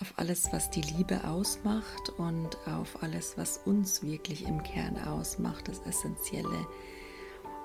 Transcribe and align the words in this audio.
auf 0.00 0.14
alles, 0.16 0.50
was 0.52 0.70
die 0.70 0.80
Liebe 0.80 1.24
ausmacht 1.24 2.08
und 2.16 2.56
auf 2.66 3.02
alles, 3.02 3.36
was 3.36 3.58
uns 3.58 4.02
wirklich 4.02 4.46
im 4.46 4.62
Kern 4.62 4.98
ausmacht, 4.98 5.68
das 5.68 5.80
Essentielle. 5.80 6.66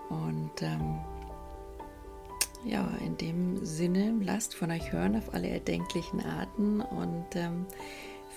Und 0.10 0.62
ähm, 0.62 1.00
ja, 2.66 2.90
in 3.06 3.18
dem 3.18 3.66
Sinne, 3.66 4.14
lasst 4.22 4.54
von 4.54 4.72
euch 4.72 4.92
hören 4.92 5.16
auf 5.16 5.34
alle 5.34 5.48
erdenklichen 5.48 6.20
Arten 6.26 6.82
und 6.82 7.26
ähm, 7.36 7.66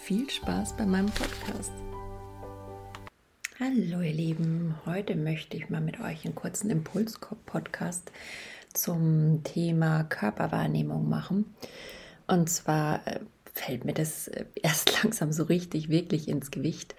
viel 0.03 0.31
Spaß 0.31 0.77
bei 0.77 0.87
meinem 0.87 1.11
Podcast. 1.11 1.73
Hallo 3.59 4.01
ihr 4.03 4.13
Lieben, 4.13 4.77
heute 4.87 5.17
möchte 5.17 5.57
ich 5.57 5.69
mal 5.69 5.81
mit 5.81 5.99
euch 5.99 6.25
einen 6.25 6.37
kurzen 6.37 6.71
Impuls-Podcast 6.71 8.13
zum 8.73 9.43
Thema 9.43 10.05
Körperwahrnehmung 10.05 11.09
machen. 11.09 11.57
Und 12.29 12.49
zwar 12.51 13.05
äh, 13.07 13.21
fällt 13.59 13.85
mir 13.85 13.95
das 13.95 14.29
äh, 14.29 14.45
erst 14.55 15.03
langsam 15.03 15.33
so 15.33 15.45
richtig, 15.45 15.89
wirklich 15.89 16.29
ins 16.29 16.51
Gewicht, 16.51 16.95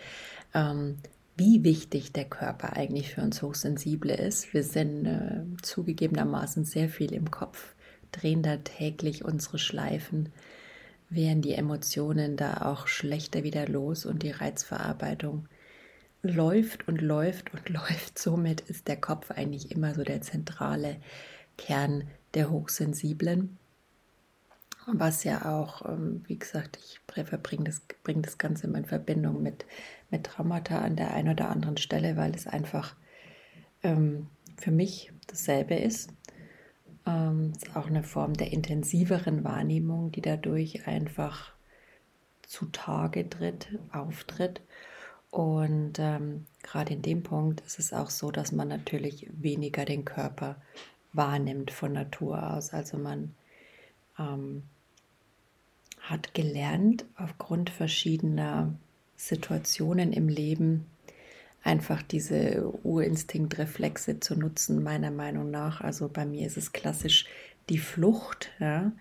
ähm, 0.53 0.97
wie 1.35 1.63
wichtig 1.63 2.11
der 2.11 2.25
Körper 2.25 2.73
eigentlich 2.73 3.13
für 3.13 3.21
uns 3.21 3.41
Hochsensible 3.41 4.13
ist. 4.13 4.53
Wir 4.53 4.63
sind 4.63 5.05
äh, 5.05 5.43
zugegebenermaßen 5.61 6.65
sehr 6.65 6.89
viel 6.89 7.13
im 7.13 7.31
Kopf, 7.31 7.75
drehen 8.11 8.43
da 8.43 8.57
täglich 8.57 9.23
unsere 9.23 9.57
Schleifen, 9.57 10.29
werden 11.09 11.41
die 11.41 11.53
Emotionen 11.53 12.35
da 12.35 12.69
auch 12.69 12.87
schlechter 12.87 13.43
wieder 13.43 13.67
los 13.67 14.05
und 14.05 14.21
die 14.21 14.31
Reizverarbeitung 14.31 15.47
läuft 16.21 16.87
und 16.87 17.01
läuft 17.01 17.53
und 17.53 17.69
läuft. 17.69 18.19
Somit 18.19 18.61
ist 18.61 18.87
der 18.87 18.97
Kopf 18.97 19.31
eigentlich 19.31 19.71
immer 19.71 19.95
so 19.95 20.03
der 20.03 20.21
zentrale 20.21 20.97
Kern 21.57 22.03
der 22.33 22.49
Hochsensiblen 22.49 23.58
was 24.93 25.23
ja 25.23 25.45
auch, 25.45 25.85
ähm, 25.87 26.23
wie 26.27 26.37
gesagt, 26.37 26.77
ich 26.77 26.99
bringe 27.07 27.65
das, 27.65 27.81
bring 28.03 28.21
das 28.21 28.37
Ganze 28.37 28.67
immer 28.67 28.79
in 28.79 28.85
Verbindung 28.85 29.41
mit, 29.41 29.65
mit 30.09 30.25
Traumata 30.25 30.79
an 30.79 30.95
der 30.95 31.13
einen 31.13 31.29
oder 31.29 31.49
anderen 31.49 31.77
Stelle, 31.77 32.17
weil 32.17 32.33
es 32.35 32.47
einfach 32.47 32.95
ähm, 33.83 34.27
für 34.57 34.71
mich 34.71 35.11
dasselbe 35.27 35.75
ist. 35.75 36.11
Ähm, 37.05 37.53
es 37.55 37.63
ist 37.63 37.75
auch 37.75 37.87
eine 37.87 38.03
Form 38.03 38.33
der 38.33 38.51
intensiveren 38.51 39.43
Wahrnehmung, 39.43 40.11
die 40.11 40.21
dadurch 40.21 40.87
einfach 40.87 41.53
zutage 42.43 43.29
tritt, 43.29 43.67
auftritt. 43.91 44.61
Und 45.31 45.99
ähm, 45.99 46.45
gerade 46.63 46.93
in 46.93 47.01
dem 47.01 47.21
Punkt 47.21 47.61
ist 47.61 47.79
es 47.79 47.93
auch 47.93 48.09
so, 48.09 48.31
dass 48.31 48.51
man 48.51 48.67
natürlich 48.67 49.29
weniger 49.31 49.85
den 49.85 50.03
Körper 50.03 50.59
wahrnimmt 51.13 51.71
von 51.71 51.93
Natur 51.93 52.53
aus. 52.53 52.73
Also 52.73 52.97
man 52.97 53.35
ähm, 54.17 54.63
hat 56.09 56.33
gelernt, 56.33 57.05
aufgrund 57.15 57.69
verschiedener 57.69 58.73
Situationen 59.15 60.13
im 60.13 60.29
Leben 60.29 60.85
einfach 61.63 62.01
diese 62.01 62.71
Urinstinktreflexe 62.83 64.19
zu 64.19 64.35
nutzen, 64.35 64.81
meiner 64.81 65.11
Meinung 65.11 65.51
nach. 65.51 65.81
Also 65.81 66.07
bei 66.07 66.25
mir 66.25 66.47
ist 66.47 66.57
es 66.57 66.71
klassisch 66.71 67.25
die 67.69 67.77
Flucht. 67.77 68.51
Ja? 68.59 68.91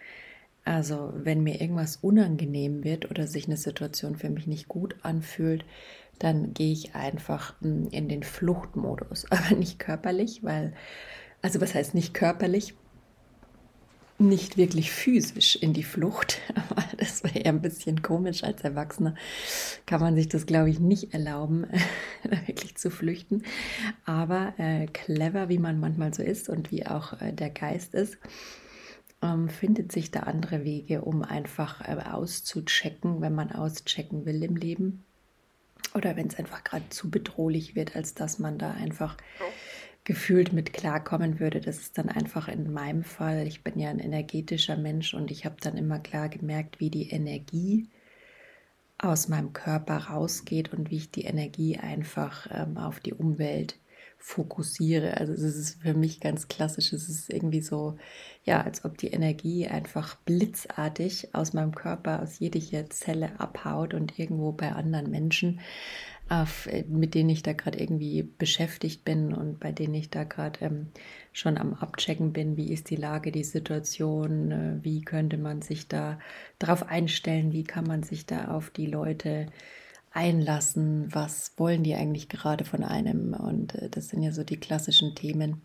Also 0.65 1.13
wenn 1.15 1.43
mir 1.43 1.61
irgendwas 1.61 1.97
unangenehm 1.97 2.85
wird 2.85 3.11
oder 3.11 3.27
sich 3.27 3.47
eine 3.47 3.57
Situation 3.57 4.17
für 4.17 4.29
mich 4.29 4.47
nicht 4.47 4.69
gut 4.69 4.97
anfühlt, 5.03 5.65
dann 6.19 6.53
gehe 6.53 6.73
ich 6.73 6.95
einfach 6.95 7.55
hm, 7.61 7.89
in 7.91 8.09
den 8.09 8.23
Fluchtmodus, 8.23 9.27
aber 9.31 9.57
nicht 9.57 9.79
körperlich, 9.79 10.43
weil, 10.43 10.75
also 11.43 11.61
was 11.61 11.75
heißt 11.75 11.95
nicht 11.95 12.13
körperlich? 12.13 12.75
Nicht 14.19 14.57
wirklich 14.57 14.91
physisch 14.91 15.57
in 15.57 15.73
die 15.73 15.85
Flucht, 15.85 16.41
aber 16.55 16.85
das 16.97 17.23
wäre 17.23 17.45
ja 17.45 17.51
ein 17.51 17.63
bisschen 17.63 18.03
komisch 18.03 18.45
als 18.45 18.63
Erwachsener. 18.63 19.15
Kann 19.87 20.01
man 20.01 20.17
sich 20.17 20.29
das, 20.29 20.47
glaube 20.47 20.71
ich, 20.71 20.81
nicht 20.81 21.15
erlauben, 21.15 21.67
wirklich 22.47 22.77
zu 22.77 22.91
flüchten. 22.91 23.45
Aber 24.05 24.55
äh, 24.59 24.87
clever, 24.87 25.49
wie 25.49 25.59
man 25.59 25.81
manchmal 25.81 26.13
so 26.13 26.23
ist 26.23 26.49
und 26.49 26.71
wie 26.71 26.87
auch 26.87 27.21
äh, 27.21 27.33
der 27.33 27.51
Geist 27.51 27.95
ist, 27.95 28.19
ähm, 29.23 29.49
findet 29.49 29.93
sich 29.93 30.11
da 30.11 30.21
andere 30.21 30.65
Wege, 30.65 31.03
um 31.03 31.23
einfach 31.23 31.81
äh, 31.81 31.97
auszuchecken, 32.11 33.21
wenn 33.21 33.35
man 33.35 33.53
auschecken 33.53 34.27
will 34.27 34.43
im 34.43 34.57
Leben. 34.57 35.05
Oder 35.95 36.17
wenn 36.17 36.27
es 36.27 36.37
einfach 36.37 36.65
gerade 36.65 36.89
zu 36.91 37.11
bedrohlich 37.11 37.75
wird, 37.75 37.97
als 37.97 38.15
dass 38.15 38.39
man 38.39 38.59
da 38.59 38.73
einfach 38.73 39.17
gefühlt 40.09 40.55
mit 40.55 40.73
klarkommen 40.73 41.39
würde. 41.39 41.61
Das 41.61 41.77
ist 41.81 41.99
dann 41.99 42.09
einfach 42.09 42.49
in 42.49 42.73
meinem 42.73 43.05
Fall, 43.05 43.47
ich 43.47 43.63
bin 43.63 43.79
ja 43.79 43.91
ein 43.91 43.99
energetischer 43.99 44.79
Mensch 44.79 45.13
und 45.13 45.31
ich 45.31 45.45
habe 45.45 45.57
dann 45.61 45.77
immer 45.77 45.99
klar 45.99 46.31
gemerkt, 46.31 46.81
wie 46.81 46.89
die 46.89 47.11
Energie 47.11 47.91
aus 48.97 49.29
meinem 49.29 49.53
Körper 49.53 49.99
rausgeht 50.05 50.73
und 50.73 50.91
wie 50.91 50.97
ich 50.97 51.11
die 51.11 51.25
Energie 51.25 51.77
einfach 51.77 52.49
ähm, 52.51 52.79
auf 52.79 53.01
die 53.01 53.13
Umwelt 53.13 53.79
fokussiere. 54.19 55.17
Also 55.17 55.33
es 55.33 55.43
ist 55.43 55.81
für 55.81 55.95
mich 55.95 56.21
ganz 56.21 56.49
klassisch. 56.49 56.93
Es 56.93 57.09
ist 57.09 57.33
irgendwie 57.33 57.63
so, 57.63 57.97
ja, 58.45 58.61
als 58.61 58.85
ob 58.85 58.99
die 58.99 59.09
Energie 59.09 59.67
einfach 59.69 60.17
blitzartig 60.17 61.35
aus 61.35 61.53
meinem 61.53 61.75
Körper, 61.75 62.23
aus 62.23 62.39
jeder 62.39 62.91
Zelle 62.91 63.39
abhaut 63.41 63.95
und 63.95 64.19
irgendwo 64.19 64.53
bei 64.53 64.73
anderen 64.73 65.11
Menschen 65.11 65.61
auf, 66.29 66.69
mit 66.89 67.15
denen 67.15 67.31
ich 67.31 67.43
da 67.43 67.55
gerade 67.55 67.79
irgendwie 67.81 68.23
beschäftigt 68.23 69.05
bin 69.05 69.33
und 69.33 69.61
bei 69.61 69.73
denen 69.73 69.95
ich 69.95 70.11
da 70.11 70.25
gerade 70.25 70.63
ähm, 70.67 70.89
schon 71.33 71.57
am 71.57 71.73
Abchecken 71.73 72.35
bin, 72.35 72.57
wie 72.57 72.71
ist 72.71 72.91
die 72.91 72.97
Lage, 72.97 73.33
die 73.33 73.45
Situation, 73.45 74.51
äh, 74.51 74.85
wie 74.85 75.01
könnte 75.01 75.39
man 75.39 75.63
sich 75.63 75.89
da 75.89 76.19
darauf 76.59 76.87
einstellen, 76.87 77.53
wie 77.53 77.65
kann 77.65 77.87
man 77.87 78.03
sich 78.03 78.27
da 78.27 78.49
auf 78.49 78.69
die 78.69 78.87
Leute 78.87 79.47
einlassen, 80.11 81.09
was 81.15 81.53
wollen 81.57 81.83
die 81.83 81.95
eigentlich 81.95 82.29
gerade 82.29 82.65
von 82.65 82.85
einem. 82.85 83.35
Und 83.35 83.75
äh, 83.75 83.89
das 83.91 84.09
sind 84.09 84.23
ja 84.23 84.33
so 84.33 84.45
die 84.45 84.59
klassischen 84.59 85.15
Themen. 85.15 85.63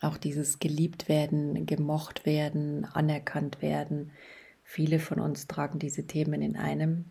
Auch 0.00 0.18
dieses 0.18 0.58
geliebt 0.58 1.08
werden, 1.08 1.66
gemocht 1.66 2.26
werden, 2.26 2.84
anerkannt 2.84 3.62
werden. 3.62 4.12
Viele 4.62 4.98
von 4.98 5.20
uns 5.20 5.46
tragen 5.46 5.78
diese 5.78 6.06
Themen 6.06 6.42
in 6.42 6.56
einem. 6.56 7.06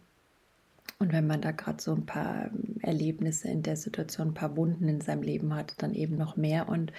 Und 0.98 1.12
wenn 1.12 1.28
man 1.28 1.42
da 1.42 1.52
gerade 1.52 1.82
so 1.82 1.94
ein 1.94 2.06
paar 2.06 2.50
Erlebnisse 2.82 3.50
in 3.50 3.64
der 3.64 3.76
Situation, 3.76 4.30
ein 4.30 4.34
paar 4.34 4.56
Wunden 4.56 4.88
in 4.88 5.02
seinem 5.02 5.24
Leben 5.24 5.54
hat, 5.54 5.74
dann 5.80 5.94
eben 5.94 6.16
noch 6.16 6.38
mehr. 6.38 6.70
Und 6.70 6.94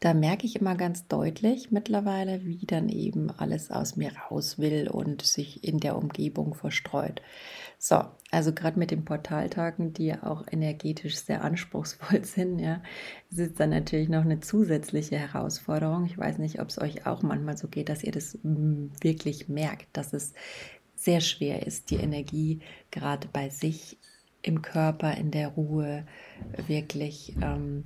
da 0.00 0.14
merke 0.14 0.46
ich 0.46 0.56
immer 0.56 0.74
ganz 0.74 1.06
deutlich 1.06 1.70
mittlerweile, 1.70 2.44
wie 2.44 2.66
dann 2.66 2.88
eben 2.88 3.30
alles 3.30 3.70
aus 3.70 3.94
mir 3.94 4.10
raus 4.16 4.58
will 4.58 4.88
und 4.88 5.22
sich 5.22 5.62
in 5.62 5.78
der 5.78 5.96
Umgebung 5.96 6.54
verstreut. 6.54 7.22
So, 7.78 8.02
also 8.32 8.52
gerade 8.52 8.78
mit 8.78 8.90
den 8.90 9.04
Portaltagen, 9.04 9.92
die 9.92 10.06
ja 10.06 10.24
auch 10.24 10.44
energetisch 10.50 11.16
sehr 11.16 11.44
anspruchsvoll 11.44 12.24
sind, 12.24 12.58
ja, 12.58 12.82
ist 13.30 13.38
es 13.38 13.54
dann 13.54 13.70
natürlich 13.70 14.08
noch 14.08 14.24
eine 14.24 14.40
zusätzliche 14.40 15.18
Herausforderung. 15.18 16.06
Ich 16.06 16.18
weiß 16.18 16.38
nicht, 16.38 16.60
ob 16.60 16.68
es 16.68 16.80
euch 16.80 17.06
auch 17.06 17.22
manchmal 17.22 17.56
so 17.56 17.68
geht, 17.68 17.90
dass 17.90 18.02
ihr 18.02 18.12
das 18.12 18.38
mm, 18.42 18.88
wirklich 19.00 19.48
merkt, 19.48 19.86
dass 19.92 20.12
es 20.12 20.34
sehr 21.06 21.20
schwer 21.20 21.64
ist, 21.64 21.90
die 21.90 21.96
Energie 21.96 22.60
gerade 22.90 23.28
bei 23.32 23.48
sich 23.48 23.96
im 24.42 24.60
Körper, 24.60 25.16
in 25.16 25.30
der 25.30 25.48
Ruhe 25.48 26.04
wirklich 26.66 27.34
ähm, 27.40 27.84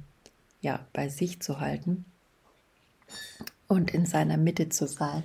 ja, 0.62 0.86
bei 0.94 1.10
sich 1.10 1.40
zu 1.40 1.60
halten 1.60 2.06
und 3.68 3.92
in 3.92 4.06
seiner 4.06 4.38
Mitte 4.38 4.70
zu 4.70 4.88
sein. 4.88 5.22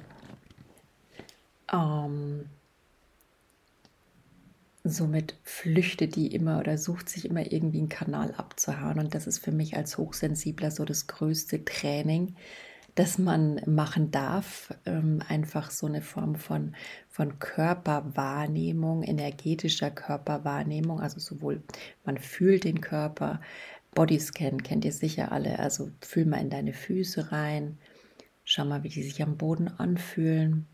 Ähm, 1.72 2.50
somit 4.84 5.36
flüchtet 5.44 6.18
die 6.18 6.36
immer 6.36 6.60
oder 6.60 6.78
sucht 6.78 7.08
sich 7.08 7.24
immer 7.24 7.50
irgendwie 7.50 7.80
einen 7.80 7.90
Kanal 7.90 8.34
abzuhauen. 8.36 9.00
Und 9.00 9.16
das 9.16 9.26
ist 9.26 9.40
für 9.40 9.54
mich 9.54 9.78
als 9.78 9.98
Hochsensibler 9.98 10.70
so 10.70 10.84
das 10.84 11.08
größte 11.08 11.64
Training, 11.64 12.36
das 12.96 13.18
man 13.18 13.62
machen 13.66 14.12
darf. 14.12 14.74
Ähm, 14.86 15.22
einfach 15.28 15.72
so 15.72 15.86
eine 15.88 16.02
Form 16.02 16.36
von, 16.36 16.76
von 17.10 17.40
Körperwahrnehmung, 17.40 19.04
energetischer 19.04 19.92
Körperwahrnehmung. 19.92 21.02
Also 21.02 21.20
sowohl 21.20 21.62
man 22.06 22.18
fühlt 22.18 22.64
den 22.64 22.82
Körper, 22.82 23.42
Bodyscan 23.94 24.64
kennt 24.64 24.86
ihr 24.86 24.92
sicher 24.92 25.32
alle. 25.32 25.60
Also 25.60 25.92
fühl 26.02 26.26
mal 26.26 26.42
in 26.42 26.50
deine 26.50 26.74
Füße 26.74 27.32
rein. 27.32 27.78
Schau 28.44 28.66
mal, 28.66 28.84
wie 28.84 28.90
die 28.90 29.04
sich 29.04 29.22
am 29.24 29.38
Boden 29.38 29.68
anfühlen 29.68 30.68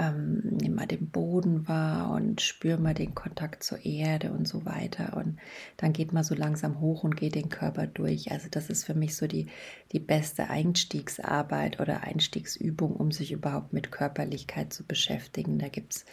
ähm, 0.00 0.40
nimm 0.62 0.74
mal 0.76 0.86
den 0.86 1.10
Boden 1.10 1.68
wahr 1.68 2.10
und 2.12 2.40
spür 2.40 2.78
mal 2.78 2.94
den 2.94 3.14
Kontakt 3.14 3.62
zur 3.62 3.84
Erde 3.84 4.32
und 4.32 4.48
so 4.48 4.64
weiter. 4.64 5.16
Und 5.16 5.38
dann 5.76 5.92
geht 5.92 6.14
man 6.14 6.24
so 6.24 6.34
langsam 6.34 6.80
hoch 6.80 7.04
und 7.04 7.16
geht 7.16 7.34
den 7.34 7.50
Körper 7.50 7.86
durch. 7.86 8.32
Also 8.32 8.48
das 8.50 8.70
ist 8.70 8.84
für 8.84 8.94
mich 8.94 9.14
so 9.14 9.26
die, 9.26 9.48
die 9.92 9.98
beste 9.98 10.48
Einstiegsarbeit 10.48 11.80
oder 11.80 12.02
Einstiegsübung, 12.02 12.96
um 12.96 13.12
sich 13.12 13.30
überhaupt 13.32 13.74
mit 13.74 13.92
Körperlichkeit 13.92 14.72
zu 14.72 14.84
beschäftigen. 14.84 15.58
Da 15.58 15.68
gibt 15.68 15.94
es 15.94 16.04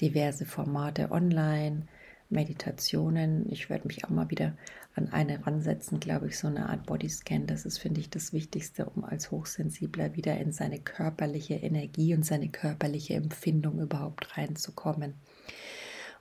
diverse 0.00 0.44
Formate 0.44 1.12
online. 1.12 1.86
Meditationen. 2.30 3.50
Ich 3.50 3.70
werde 3.70 3.86
mich 3.86 4.04
auch 4.04 4.10
mal 4.10 4.30
wieder 4.30 4.54
an 4.94 5.08
eine 5.12 5.46
ransetzen, 5.46 6.00
glaube 6.00 6.28
ich, 6.28 6.38
so 6.38 6.48
eine 6.48 6.68
Art 6.68 6.86
Bodyscan. 6.86 7.46
Das 7.46 7.64
ist, 7.64 7.78
finde 7.78 8.00
ich, 8.00 8.10
das 8.10 8.32
Wichtigste, 8.32 8.86
um 8.86 9.04
als 9.04 9.30
Hochsensibler 9.30 10.14
wieder 10.16 10.36
in 10.38 10.52
seine 10.52 10.78
körperliche 10.78 11.54
Energie 11.54 12.14
und 12.14 12.26
seine 12.26 12.48
körperliche 12.48 13.14
Empfindung 13.14 13.80
überhaupt 13.80 14.36
reinzukommen. 14.36 15.14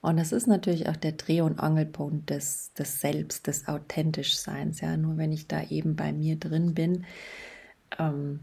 Und 0.02 0.18
das 0.18 0.32
ist 0.32 0.48
natürlich 0.48 0.88
auch 0.88 0.96
der 0.96 1.14
Dreh- 1.14 1.42
und 1.42 1.60
Angelpunkt 1.60 2.30
des, 2.30 2.72
des 2.74 3.02
Selbst, 3.02 3.48
des 3.48 3.68
Authentischseins. 3.68 4.82
Ja, 4.82 4.96
nur 4.96 5.18
wenn 5.18 5.32
ich 5.32 5.48
da 5.48 5.64
eben 5.64 5.96
bei 5.96 6.14
mir 6.14 6.36
drin 6.36 6.74
bin, 6.76 7.06
ähm, 7.98 8.42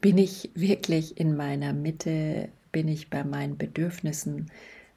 bin 0.00 0.18
ich 0.18 0.50
wirklich 0.54 1.18
in 1.18 1.36
meiner 1.36 1.72
Mitte, 1.72 2.48
bin 2.72 2.88
ich 2.88 3.10
bei 3.10 3.24
meinen 3.24 3.56
Bedürfnissen, 3.56 4.50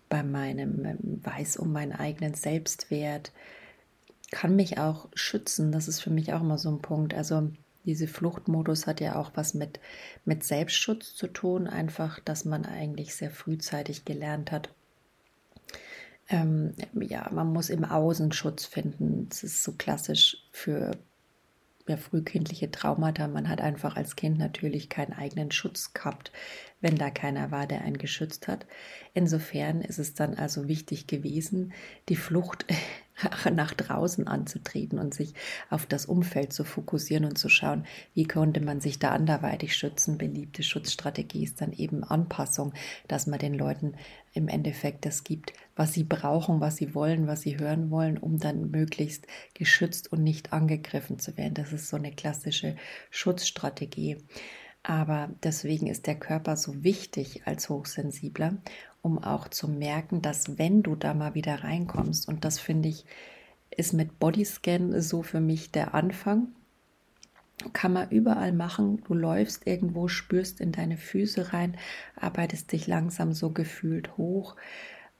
bei 0.09 0.23
meinem, 0.23 0.85
ähm, 0.85 1.21
weiß 1.23 1.57
um 1.57 1.71
meinen 1.71 1.93
eigenen 1.93 2.33
Selbstwert, 2.33 3.31
kann 4.31 4.55
mich 4.55 4.77
auch 4.77 5.09
schützen. 5.13 5.71
Das 5.71 5.87
ist 5.87 6.01
für 6.01 6.09
mich 6.09 6.33
auch 6.33 6.41
immer 6.41 6.57
so 6.57 6.69
ein 6.69 6.81
Punkt. 6.81 7.13
Also 7.13 7.49
diese 7.85 8.07
Fluchtmodus 8.07 8.85
hat 8.85 8.99
ja 8.99 9.15
auch 9.15 9.31
was 9.35 9.53
mit, 9.53 9.79
mit 10.25 10.43
Selbstschutz 10.43 11.15
zu 11.15 11.27
tun, 11.27 11.67
einfach, 11.67 12.19
dass 12.19 12.43
man 12.43 12.65
eigentlich 12.65 13.15
sehr 13.15 13.31
frühzeitig 13.31 14.03
gelernt 14.03 14.51
hat. 14.51 14.69
Ähm, 16.29 16.73
ja, 16.93 17.29
man 17.31 17.53
muss 17.53 17.69
im 17.69 17.85
Außen 17.85 18.33
Schutz 18.33 18.65
finden. 18.65 19.29
Das 19.29 19.43
ist 19.43 19.63
so 19.63 19.71
klassisch 19.71 20.49
für 20.51 20.91
ja, 21.87 21.95
frühkindliche 21.95 22.69
Traumata. 22.69 23.27
Man 23.29 23.47
hat 23.47 23.61
einfach 23.61 23.95
als 23.95 24.17
Kind 24.17 24.37
natürlich 24.37 24.89
keinen 24.89 25.13
eigenen 25.13 25.51
Schutz 25.51 25.93
gehabt, 25.93 26.33
wenn 26.79 26.95
da 26.95 27.09
keiner 27.09 27.51
war, 27.51 27.65
der 27.65 27.81
einen 27.81 27.97
geschützt 27.97 28.47
hat. 28.47 28.65
Insofern 29.13 29.81
ist 29.81 29.97
es 29.97 30.13
dann 30.13 30.35
also 30.35 30.67
wichtig 30.67 31.07
gewesen, 31.07 31.73
die 32.07 32.15
Flucht 32.15 32.65
nach 33.51 33.73
draußen 33.73 34.27
anzutreten 34.27 34.99
und 34.99 35.13
sich 35.13 35.33
auf 35.71 35.87
das 35.87 36.05
Umfeld 36.05 36.53
zu 36.53 36.63
fokussieren 36.63 37.25
und 37.25 37.37
zu 37.37 37.49
schauen, 37.49 37.85
wie 38.13 38.25
konnte 38.25 38.61
man 38.61 38.79
sich 38.79 38.99
da 38.99 39.09
anderweitig 39.09 39.75
schützen. 39.75 40.19
Beliebte 40.19 40.61
Schutzstrategie 40.61 41.43
ist 41.43 41.61
dann 41.61 41.73
eben 41.73 42.03
Anpassung, 42.03 42.73
dass 43.07 43.25
man 43.25 43.39
den 43.39 43.55
Leuten 43.55 43.95
im 44.33 44.47
Endeffekt 44.47 45.05
das 45.05 45.23
gibt, 45.23 45.53
was 45.75 45.93
sie 45.93 46.03
brauchen, 46.03 46.61
was 46.61 46.77
sie 46.77 46.93
wollen, 46.93 47.25
was 47.25 47.41
sie 47.41 47.57
hören 47.57 47.89
wollen, 47.89 48.19
um 48.19 48.37
dann 48.37 48.69
möglichst 48.69 49.25
geschützt 49.55 50.11
und 50.11 50.23
nicht 50.23 50.53
angegriffen 50.53 51.17
zu 51.17 51.37
werden. 51.37 51.55
Das 51.55 51.73
ist 51.73 51.89
so 51.89 51.97
eine 51.97 52.11
klassische 52.11 52.75
Schutzstrategie. 53.09 54.17
Aber 54.83 55.29
deswegen 55.43 55.87
ist 55.87 56.07
der 56.07 56.15
Körper 56.15 56.55
so 56.55 56.83
wichtig 56.83 57.41
als 57.45 57.69
Hochsensibler 57.69 58.57
um 59.07 59.23
auch 59.23 59.47
zu 59.47 59.67
merken, 59.69 60.21
dass 60.21 60.57
wenn 60.57 60.83
du 60.83 60.95
da 60.95 61.13
mal 61.13 61.33
wieder 61.33 61.63
reinkommst, 61.63 62.27
und 62.27 62.43
das 62.43 62.59
finde 62.59 62.89
ich, 62.89 63.05
ist 63.71 63.93
mit 63.93 64.19
Bodyscan 64.19 65.01
so 65.01 65.23
für 65.23 65.39
mich 65.39 65.71
der 65.71 65.93
Anfang, 65.93 66.49
kann 67.73 67.93
man 67.93 68.09
überall 68.11 68.51
machen. 68.51 69.01
Du 69.07 69.13
läufst 69.13 69.65
irgendwo, 69.65 70.07
spürst 70.07 70.61
in 70.61 70.71
deine 70.71 70.97
Füße 70.97 71.53
rein, 71.53 71.77
arbeitest 72.15 72.71
dich 72.71 72.85
langsam 72.85 73.33
so 73.33 73.51
gefühlt 73.51 74.17
hoch 74.17 74.55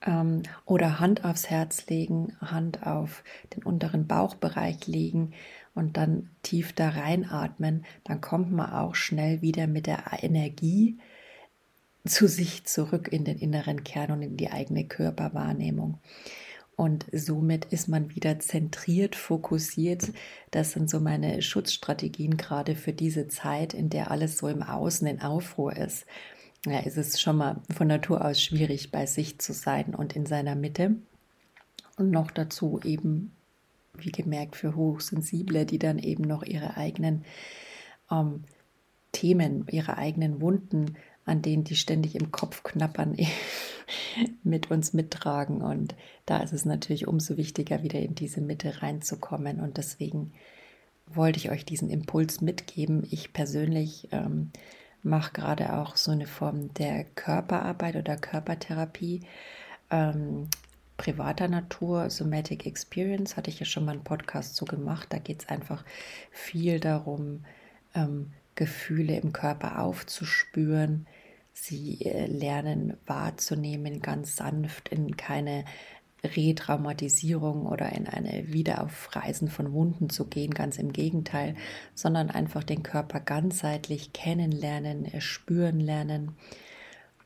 ähm, 0.05 0.43
oder 0.65 0.99
Hand 0.99 1.25
aufs 1.25 1.49
Herz 1.49 1.87
legen, 1.87 2.35
Hand 2.41 2.85
auf 2.85 3.23
den 3.55 3.63
unteren 3.63 4.07
Bauchbereich 4.07 4.87
legen 4.87 5.33
und 5.75 5.97
dann 5.97 6.29
tief 6.43 6.73
da 6.73 6.89
reinatmen. 6.89 7.85
Dann 8.03 8.21
kommt 8.21 8.51
man 8.51 8.71
auch 8.71 8.95
schnell 8.95 9.41
wieder 9.41 9.67
mit 9.67 9.87
der 9.87 10.03
Energie 10.21 10.97
zu 12.05 12.27
sich 12.27 12.63
zurück 12.65 13.09
in 13.11 13.25
den 13.25 13.37
inneren 13.37 13.83
Kern 13.83 14.11
und 14.11 14.21
in 14.21 14.37
die 14.37 14.49
eigene 14.49 14.85
Körperwahrnehmung. 14.85 15.99
Und 16.75 17.07
somit 17.11 17.65
ist 17.65 17.87
man 17.87 18.15
wieder 18.15 18.39
zentriert, 18.39 19.15
fokussiert. 19.15 20.11
Das 20.51 20.73
sind 20.73 20.91
so 20.91 20.99
meine 20.99 21.41
Schutzstrategien 21.41 22.37
gerade 22.37 22.75
für 22.75 22.93
diese 22.93 23.27
Zeit, 23.27 23.73
in 23.73 23.89
der 23.89 24.11
alles 24.11 24.37
so 24.37 24.47
im 24.47 24.61
Außen 24.61 25.07
in 25.07 25.21
Aufruhr 25.21 25.75
ist. 25.75 26.05
Ja, 26.69 26.79
ist 26.79 26.97
es 26.97 27.19
schon 27.21 27.37
mal 27.37 27.61
von 27.75 27.87
Natur 27.87 28.23
aus 28.23 28.41
schwierig, 28.41 28.91
bei 28.91 29.05
sich 29.05 29.39
zu 29.39 29.53
sein 29.53 29.95
und 29.95 30.15
in 30.15 30.25
seiner 30.25 30.55
Mitte. 30.55 30.95
Und 31.97 32.11
noch 32.11 32.31
dazu 32.31 32.79
eben, 32.83 33.31
wie 33.93 34.11
gemerkt, 34.11 34.55
für 34.55 34.75
Hochsensible, 34.75 35.65
die 35.65 35.79
dann 35.79 35.97
eben 35.97 36.23
noch 36.23 36.43
ihre 36.43 36.77
eigenen 36.77 37.25
ähm, 38.11 38.43
Themen, 39.11 39.65
ihre 39.69 39.97
eigenen 39.97 40.41
Wunden 40.41 40.97
an 41.27 41.41
denen 41.41 41.65
die 41.65 41.75
ständig 41.75 42.15
im 42.15 42.31
Kopf 42.31 42.63
knappern, 42.63 43.15
mit 44.43 44.71
uns 44.71 44.93
mittragen. 44.93 45.61
Und 45.61 45.93
da 46.25 46.37
ist 46.37 46.53
es 46.53 46.65
natürlich 46.65 47.07
umso 47.07 47.37
wichtiger, 47.37 47.83
wieder 47.83 47.99
in 47.99 48.15
diese 48.15 48.41
Mitte 48.41 48.81
reinzukommen. 48.81 49.59
Und 49.59 49.77
deswegen 49.77 50.31
wollte 51.05 51.37
ich 51.37 51.51
euch 51.51 51.65
diesen 51.65 51.89
Impuls 51.89 52.39
mitgeben. 52.39 53.05
Ich 53.11 53.33
persönlich 53.33 54.07
ähm, 54.11 54.51
mache 55.03 55.33
gerade 55.33 55.73
auch 55.73 55.95
so 55.95 56.11
eine 56.11 56.27
Form 56.27 56.73
der 56.73 57.03
Körperarbeit 57.03 57.95
oder 57.95 58.17
Körpertherapie. 58.17 59.21
Ähm, 59.89 60.49
privater 60.97 61.47
Natur, 61.47 62.09
Somatic 62.09 62.65
Experience, 62.65 63.37
hatte 63.37 63.49
ich 63.49 63.59
ja 63.59 63.65
schon 63.65 63.85
mal 63.85 63.93
einen 63.93 64.03
Podcast 64.03 64.55
zu 64.55 64.65
gemacht. 64.65 65.07
Da 65.11 65.19
geht 65.19 65.43
es 65.43 65.49
einfach 65.49 65.85
viel 66.31 66.79
darum, 66.79 67.45
ähm, 67.93 68.33
Gefühle 68.55 69.17
im 69.17 69.33
Körper 69.33 69.79
aufzuspüren, 69.79 71.05
sie 71.53 72.01
äh, 72.01 72.25
lernen 72.25 72.97
wahrzunehmen, 73.05 74.01
ganz 74.01 74.35
sanft 74.35 74.89
in 74.89 75.15
keine 75.15 75.63
Retraumatisierung 76.35 77.65
oder 77.65 77.91
in 77.93 78.07
eine 78.07 78.51
Wiederaufreisen 78.51 79.47
von 79.49 79.71
Wunden 79.73 80.09
zu 80.09 80.25
gehen, 80.25 80.53
ganz 80.53 80.77
im 80.77 80.93
Gegenteil, 80.93 81.55
sondern 81.93 82.29
einfach 82.29 82.63
den 82.63 82.83
Körper 82.83 83.19
ganzheitlich 83.19 84.13
kennenlernen, 84.13 85.09
spüren 85.19 85.79
lernen 85.79 86.31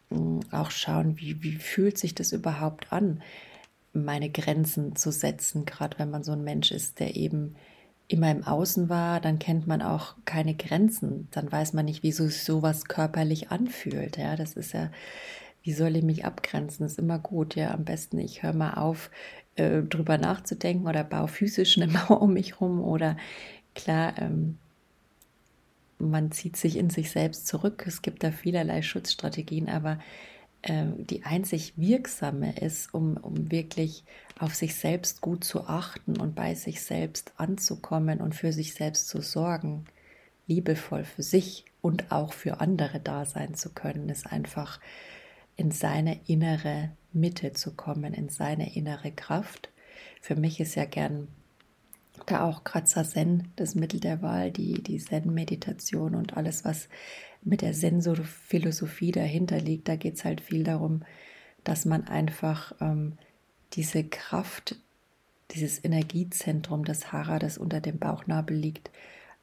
mm, 0.10 0.39
auch 0.51 0.72
schauen, 0.72 1.17
wie, 1.17 1.41
wie 1.43 1.55
fühlt 1.55 1.98
sich 1.98 2.15
das 2.15 2.31
überhaupt 2.31 2.91
an, 2.91 3.22
meine 3.93 4.29
Grenzen 4.29 4.96
zu 4.96 5.12
setzen, 5.12 5.65
gerade 5.65 6.00
wenn 6.00 6.10
man 6.10 6.24
so 6.24 6.31
ein 6.31 6.43
Mensch 6.43 6.72
ist, 6.72 7.00
der 7.00 7.15
eben 7.15 7.55
immer 8.12 8.29
im 8.29 8.43
Außen 8.43 8.89
war, 8.89 9.22
dann 9.22 9.39
kennt 9.39 9.67
man 9.67 9.81
auch 9.81 10.15
keine 10.25 10.53
Grenzen. 10.53 11.27
Dann 11.31 11.51
weiß 11.51 11.74
man 11.74 11.86
nicht, 11.86 12.03
wie 12.03 12.12
so 12.12 12.27
sowas 12.27 12.86
körperlich 12.86 13.51
anfühlt. 13.51 14.17
Ja, 14.17 14.36
das 14.36 14.53
ist 14.53 14.74
ja, 14.74 14.91
wie 15.63 15.73
soll 15.73 15.95
ich 15.95 16.03
mich 16.03 16.25
abgrenzen? 16.25 16.85
Ist 16.85 16.99
immer 16.99 17.19
gut. 17.19 17.55
Ja, 17.55 17.73
am 17.73 17.85
besten 17.85 18.17
ich 18.19 18.43
höre 18.43 18.53
mal 18.53 18.73
auf, 18.73 19.11
äh, 19.55 19.81
drüber 19.81 20.17
nachzudenken 20.17 20.87
oder 20.87 21.03
baue 21.03 21.27
physisch 21.27 21.77
eine 21.77 21.87
Mauer 21.91 22.21
um 22.21 22.33
mich 22.33 22.61
rum 22.61 22.81
oder 22.81 23.17
klar, 23.75 24.13
ähm, 24.17 24.57
man 25.99 26.31
zieht 26.31 26.57
sich 26.57 26.77
in 26.77 26.89
sich 26.89 27.11
selbst 27.11 27.47
zurück. 27.47 27.83
Es 27.85 28.01
gibt 28.01 28.23
da 28.23 28.31
vielerlei 28.31 28.81
Schutzstrategien, 28.81 29.69
aber 29.69 29.99
äh, 30.63 30.85
die 30.97 31.23
einzig 31.23 31.73
wirksame 31.75 32.57
ist, 32.57 32.93
um, 32.93 33.17
um 33.17 33.51
wirklich 33.51 34.03
auf 34.39 34.55
sich 34.55 34.75
selbst 34.75 35.21
gut 35.21 35.43
zu 35.43 35.67
achten 35.67 36.19
und 36.19 36.33
bei 36.33 36.55
sich 36.55 36.81
selbst 36.81 37.33
anzukommen 37.37 38.19
und 38.19 38.33
für 38.33 38.51
sich 38.51 38.73
selbst 38.73 39.07
zu 39.07 39.21
sorgen, 39.21 39.85
liebevoll 40.47 41.03
für 41.03 41.23
sich 41.23 41.65
und 41.81 42.11
auch 42.11 42.33
für 42.33 42.59
andere 42.59 42.99
da 42.99 43.25
sein 43.25 43.53
zu 43.53 43.69
können, 43.69 44.09
ist 44.09 44.25
einfach 44.31 44.79
in 45.61 45.69
seine 45.69 46.19
innere 46.25 46.89
Mitte 47.13 47.53
zu 47.53 47.75
kommen, 47.75 48.15
in 48.15 48.29
seine 48.29 48.75
innere 48.75 49.11
Kraft. 49.11 49.69
Für 50.19 50.35
mich 50.35 50.59
ist 50.59 50.73
ja 50.73 50.85
gern 50.85 51.27
da 52.25 52.49
auch 52.49 52.63
Kratzer 52.63 53.03
Zen 53.03 53.49
das 53.57 53.75
Mittel 53.75 53.99
der 53.99 54.23
Wahl, 54.23 54.49
die, 54.49 54.81
die 54.81 54.97
Zen-Meditation 54.97 56.15
und 56.15 56.35
alles, 56.35 56.65
was 56.65 56.89
mit 57.43 57.61
der 57.61 57.73
Zen-Philosophie 57.73 59.11
dahinter 59.11 59.59
liegt. 59.59 59.87
Da 59.87 59.97
geht 59.97 60.15
es 60.15 60.25
halt 60.25 60.41
viel 60.41 60.63
darum, 60.63 61.03
dass 61.63 61.85
man 61.85 62.07
einfach 62.07 62.73
ähm, 62.81 63.19
diese 63.73 64.03
Kraft, 64.03 64.77
dieses 65.51 65.85
Energiezentrum, 65.85 66.85
das 66.85 67.11
Hara, 67.11 67.37
das 67.37 67.59
unter 67.59 67.81
dem 67.81 67.99
Bauchnabel 67.99 68.57
liegt, 68.57 68.89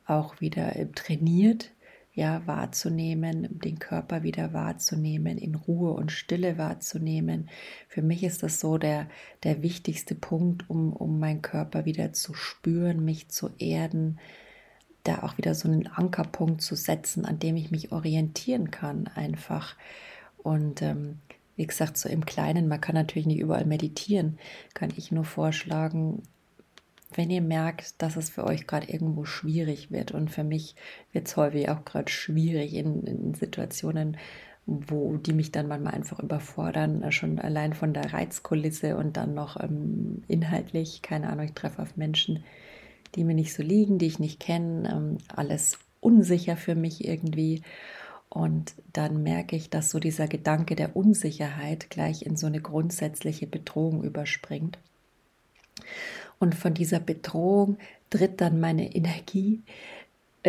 auch 0.04 0.40
wieder 0.40 0.74
äh, 0.74 0.86
trainiert, 0.86 1.70
ja, 2.18 2.44
wahrzunehmen, 2.46 3.60
den 3.60 3.78
Körper 3.78 4.24
wieder 4.24 4.52
wahrzunehmen, 4.52 5.38
in 5.38 5.54
Ruhe 5.54 5.92
und 5.92 6.10
Stille 6.10 6.58
wahrzunehmen. 6.58 7.48
Für 7.86 8.02
mich 8.02 8.24
ist 8.24 8.42
das 8.42 8.58
so 8.58 8.76
der, 8.76 9.06
der 9.44 9.62
wichtigste 9.62 10.16
Punkt, 10.16 10.68
um, 10.68 10.92
um 10.92 11.20
meinen 11.20 11.42
Körper 11.42 11.84
wieder 11.84 12.12
zu 12.12 12.34
spüren, 12.34 13.04
mich 13.04 13.28
zu 13.28 13.50
erden, 13.58 14.18
da 15.04 15.22
auch 15.22 15.38
wieder 15.38 15.54
so 15.54 15.68
einen 15.68 15.86
Ankerpunkt 15.86 16.60
zu 16.60 16.74
setzen, 16.74 17.24
an 17.24 17.38
dem 17.38 17.54
ich 17.54 17.70
mich 17.70 17.92
orientieren 17.92 18.72
kann, 18.72 19.06
einfach. 19.14 19.76
Und 20.38 20.82
ähm, 20.82 21.20
wie 21.54 21.68
gesagt, 21.68 21.96
so 21.98 22.08
im 22.08 22.26
Kleinen, 22.26 22.66
man 22.66 22.80
kann 22.80 22.96
natürlich 22.96 23.28
nicht 23.28 23.38
überall 23.38 23.64
meditieren, 23.64 24.40
kann 24.74 24.92
ich 24.96 25.12
nur 25.12 25.24
vorschlagen, 25.24 26.24
wenn 27.14 27.30
ihr 27.30 27.40
merkt, 27.40 28.00
dass 28.02 28.16
es 28.16 28.30
für 28.30 28.44
euch 28.44 28.66
gerade 28.66 28.90
irgendwo 28.90 29.24
schwierig 29.24 29.90
wird 29.90 30.12
und 30.12 30.30
für 30.30 30.44
mich 30.44 30.76
wird 31.12 31.28
es 31.28 31.36
häufig 31.36 31.68
auch 31.70 31.84
gerade 31.84 32.10
schwierig 32.10 32.74
in, 32.74 33.02
in, 33.04 33.34
Situationen, 33.34 34.16
wo 34.66 35.16
die 35.16 35.32
mich 35.32 35.50
dann 35.50 35.68
manchmal 35.68 35.94
einfach 35.94 36.20
überfordern, 36.20 37.02
äh, 37.02 37.12
schon 37.12 37.38
allein 37.38 37.72
von 37.72 37.94
der 37.94 38.12
Reizkulisse 38.12 38.96
und 38.96 39.16
dann 39.16 39.34
noch 39.34 39.58
ähm, 39.58 40.22
inhaltlich, 40.28 41.00
keine 41.00 41.30
Ahnung, 41.30 41.46
ich 41.46 41.54
treffe 41.54 41.80
auf 41.80 41.96
Menschen, 41.96 42.44
die 43.14 43.24
mir 43.24 43.34
nicht 43.34 43.54
so 43.54 43.62
liegen, 43.62 43.98
die 43.98 44.06
ich 44.06 44.18
nicht 44.18 44.40
kenne, 44.40 44.90
ähm, 44.90 45.18
alles 45.34 45.78
unsicher 46.00 46.56
für 46.56 46.74
mich 46.74 47.06
irgendwie. 47.06 47.62
Und 48.28 48.74
dann 48.92 49.22
merke 49.22 49.56
ich, 49.56 49.70
dass 49.70 49.90
so 49.90 49.98
dieser 49.98 50.28
Gedanke 50.28 50.76
der 50.76 50.94
Unsicherheit 50.94 51.88
gleich 51.88 52.26
in 52.26 52.36
so 52.36 52.46
eine 52.46 52.60
grundsätzliche 52.60 53.46
Bedrohung 53.46 54.04
überspringt. 54.04 54.78
Und 56.38 56.54
von 56.54 56.74
dieser 56.74 57.00
Bedrohung 57.00 57.78
tritt 58.10 58.40
dann 58.40 58.60
meine 58.60 58.94
Energie 58.94 59.62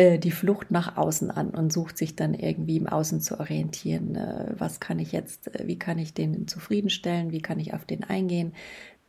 äh, 0.00 0.18
die 0.18 0.30
Flucht 0.30 0.70
nach 0.70 0.96
außen 0.96 1.30
an 1.30 1.50
und 1.50 1.72
sucht 1.72 1.98
sich 1.98 2.14
dann 2.14 2.32
irgendwie 2.32 2.76
im 2.76 2.86
Außen 2.86 3.20
zu 3.20 3.40
orientieren. 3.40 4.14
Äh, 4.14 4.54
was 4.56 4.80
kann 4.80 4.98
ich 4.98 5.12
jetzt, 5.12 5.54
äh, 5.54 5.66
wie 5.66 5.78
kann 5.78 5.98
ich 5.98 6.14
den 6.14 6.46
zufriedenstellen, 6.46 7.32
wie 7.32 7.42
kann 7.42 7.58
ich 7.58 7.74
auf 7.74 7.84
den 7.84 8.04
eingehen, 8.04 8.54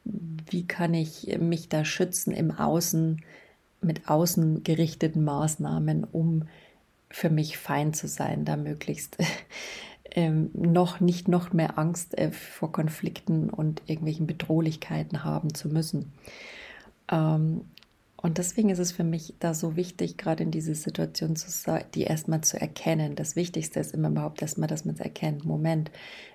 wie 0.03 0.65
kann 0.65 0.93
ich 0.93 1.37
mich 1.39 1.69
da 1.69 1.85
schützen 1.85 2.33
im 2.33 2.51
Außen 2.51 3.21
mit 3.81 4.09
außen 4.09 4.63
gerichteten 4.63 5.23
Maßnahmen, 5.23 6.03
um 6.03 6.43
für 7.09 7.29
mich 7.29 7.57
fein 7.57 7.93
zu 7.93 8.07
sein, 8.07 8.43
da 8.45 8.57
möglichst 8.57 9.17
ähm, 10.11 10.49
noch 10.53 10.99
nicht 10.99 11.27
noch 11.27 11.53
mehr 11.53 11.77
Angst 11.77 12.15
vor 12.31 12.71
Konflikten 12.71 13.49
und 13.49 13.81
irgendwelchen 13.85 14.27
Bedrohlichkeiten 14.27 15.23
haben 15.23 15.53
zu 15.53 15.69
müssen. 15.69 16.11
Ähm, 17.11 17.65
und 18.21 18.37
deswegen 18.37 18.69
ist 18.69 18.79
es 18.79 18.91
für 18.91 19.03
mich 19.03 19.33
da 19.39 19.55
so 19.55 19.75
wichtig, 19.75 20.15
gerade 20.15 20.43
in 20.43 20.51
diese 20.51 20.75
Situation 20.75 21.35
zu 21.35 21.49
die 21.95 22.03
erstmal 22.03 22.41
zu 22.41 22.61
erkennen. 22.61 23.15
Das 23.15 23.35
Wichtigste 23.35 23.79
ist 23.79 23.95
immer 23.95 24.09
überhaupt 24.09 24.43
erstmal, 24.43 24.67
dass 24.67 24.85
man 24.85 24.93
es 24.93 25.01
erkennt. 25.01 25.43
Moment, 25.43 25.89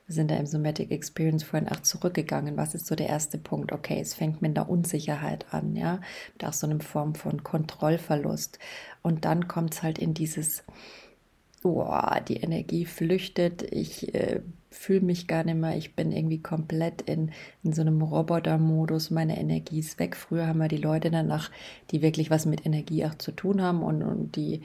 wir 0.06 0.14
sind 0.14 0.32
da 0.32 0.36
im 0.36 0.46
Somatic 0.46 0.90
Experience 0.90 1.44
vorhin 1.44 1.68
auch 1.68 1.80
zurückgegangen. 1.80 2.56
Was 2.56 2.74
ist 2.74 2.86
so 2.86 2.96
der 2.96 3.08
erste 3.08 3.38
Punkt? 3.38 3.70
Okay, 3.70 4.00
es 4.00 4.14
fängt 4.14 4.42
mit 4.42 4.56
der 4.56 4.68
Unsicherheit 4.68 5.46
an, 5.54 5.76
ja, 5.76 6.00
mit 6.32 6.44
auch 6.44 6.52
so 6.52 6.66
einer 6.66 6.80
Form 6.80 7.14
von 7.14 7.44
Kontrollverlust. 7.44 8.58
Und 9.02 9.24
dann 9.24 9.46
kommt 9.46 9.74
es 9.74 9.82
halt 9.84 9.98
in 9.98 10.12
dieses, 10.12 10.64
oh, 11.62 11.86
die 12.26 12.38
Energie 12.38 12.84
flüchtet, 12.84 13.62
ich 13.72 14.12
äh, 14.12 14.40
fühle 14.76 15.00
mich 15.00 15.26
gar 15.26 15.44
nicht 15.44 15.56
mehr, 15.56 15.76
ich 15.76 15.94
bin 15.94 16.12
irgendwie 16.12 16.40
komplett 16.40 17.02
in, 17.02 17.32
in 17.62 17.72
so 17.72 17.80
einem 17.80 18.00
Roboter-Modus, 18.02 19.10
meine 19.10 19.38
Energie 19.38 19.80
ist 19.80 19.98
weg. 19.98 20.16
Früher 20.16 20.46
haben 20.46 20.58
wir 20.58 20.68
die 20.68 20.76
Leute 20.76 21.10
danach, 21.10 21.50
die 21.90 22.02
wirklich 22.02 22.30
was 22.30 22.46
mit 22.46 22.64
Energie 22.66 23.04
auch 23.04 23.14
zu 23.14 23.32
tun 23.32 23.62
haben 23.62 23.82
und, 23.82 24.02
und 24.02 24.36
die 24.36 24.62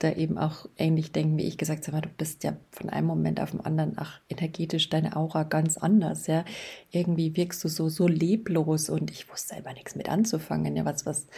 da 0.00 0.12
eben 0.12 0.38
auch 0.38 0.68
ähnlich 0.76 1.12
denken 1.12 1.38
wie 1.38 1.44
ich 1.44 1.56
gesagt 1.56 1.86
habe, 1.88 2.02
du 2.02 2.08
bist 2.08 2.44
ja 2.44 2.56
von 2.70 2.90
einem 2.90 3.06
Moment 3.06 3.40
auf 3.40 3.52
den 3.52 3.60
anderen, 3.60 3.94
ach, 3.96 4.20
energetisch 4.28 4.90
deine 4.90 5.16
Aura 5.16 5.44
ganz 5.44 5.78
anders, 5.78 6.26
ja. 6.26 6.44
Irgendwie 6.90 7.36
wirkst 7.36 7.62
du 7.64 7.68
so, 7.68 7.88
so 7.88 8.08
leblos 8.08 8.90
und 8.90 9.10
ich 9.10 9.30
wusste 9.30 9.54
selber 9.54 9.72
nichts 9.72 9.94
mit 9.94 10.08
anzufangen, 10.08 10.76
ja, 10.76 10.84
was, 10.84 11.06
was, 11.06 11.28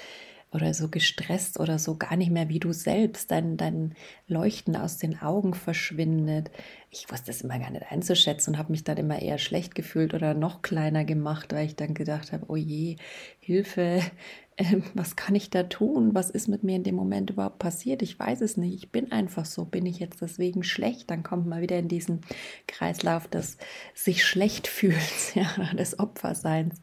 oder 0.57 0.75
so 0.75 0.89
gestresst 0.89 1.61
oder 1.61 1.79
so 1.79 1.97
gar 1.97 2.17
nicht 2.17 2.31
mehr 2.31 2.49
wie 2.49 2.59
du 2.59 2.73
selbst, 2.73 3.31
dein, 3.31 3.57
dein 3.57 3.95
Leuchten 4.27 4.75
aus 4.75 4.97
den 4.97 5.21
Augen 5.21 5.55
verschwindet. 5.55 6.51
Ich 6.91 7.11
wusste 7.13 7.31
es 7.31 7.43
immer 7.43 7.59
gar 7.59 7.71
nicht 7.71 7.85
einzuschätzen 7.91 8.55
und 8.55 8.59
habe 8.59 8.73
mich 8.73 8.83
dann 8.83 8.97
immer 8.97 9.21
eher 9.21 9.39
schlecht 9.39 9.75
gefühlt 9.75 10.15
oder 10.15 10.33
noch 10.35 10.63
kleiner 10.63 11.05
gemacht, 11.05 11.53
weil 11.53 11.67
ich 11.67 11.77
dann 11.77 11.93
gedacht 11.93 12.33
habe, 12.33 12.47
oh 12.49 12.57
je, 12.57 12.97
Hilfe, 13.39 14.01
äh, 14.57 14.79
was 14.95 15.15
kann 15.15 15.35
ich 15.35 15.51
da 15.51 15.65
tun? 15.65 16.15
Was 16.15 16.31
ist 16.31 16.49
mit 16.49 16.65
mir 16.65 16.77
in 16.77 16.85
dem 16.85 16.95
Moment 16.95 17.29
überhaupt 17.31 17.59
passiert? 17.59 18.01
Ich 18.01 18.19
weiß 18.19 18.41
es 18.41 18.57
nicht. 18.57 18.75
Ich 18.75 18.91
bin 18.91 19.13
einfach 19.13 19.45
so. 19.45 19.67
Bin 19.67 19.85
ich 19.85 19.99
jetzt 19.99 20.23
deswegen 20.23 20.63
schlecht? 20.63 21.11
Dann 21.11 21.23
kommt 21.23 21.47
man 21.47 21.61
wieder 21.61 21.79
in 21.79 21.89
diesen 21.89 22.23
Kreislauf 22.67 23.29
des 23.29 23.59
sich 23.95 24.25
schlecht 24.25 24.67
fühls, 24.67 25.35
ja, 25.35 25.47
des 25.75 25.99
Opferseins 25.99 26.81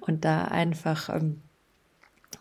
und 0.00 0.24
da 0.24 0.46
einfach 0.46 1.10
ähm, 1.10 1.42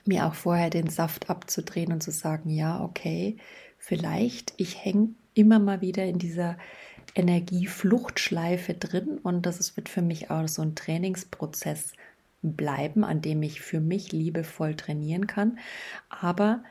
mir 0.05 0.25
auch 0.25 0.33
vorher 0.33 0.69
den 0.69 0.87
Saft 0.87 1.29
abzudrehen 1.29 1.91
und 1.91 2.01
zu 2.01 2.11
sagen, 2.11 2.49
ja, 2.49 2.81
okay, 2.81 3.37
vielleicht, 3.77 4.53
ich 4.57 4.83
hänge 4.83 5.09
immer 5.33 5.59
mal 5.59 5.81
wieder 5.81 6.05
in 6.05 6.19
dieser 6.19 6.57
Energiefluchtschleife 7.15 8.73
drin 8.73 9.19
und 9.21 9.45
das 9.45 9.75
wird 9.75 9.89
für 9.89 10.01
mich 10.01 10.29
auch 10.29 10.47
so 10.47 10.61
ein 10.61 10.75
Trainingsprozess 10.75 11.93
bleiben, 12.41 13.03
an 13.03 13.21
dem 13.21 13.43
ich 13.43 13.61
für 13.61 13.79
mich 13.79 14.11
liebevoll 14.11 14.75
trainieren 14.75 15.27
kann. 15.27 15.59
Aber 16.09 16.63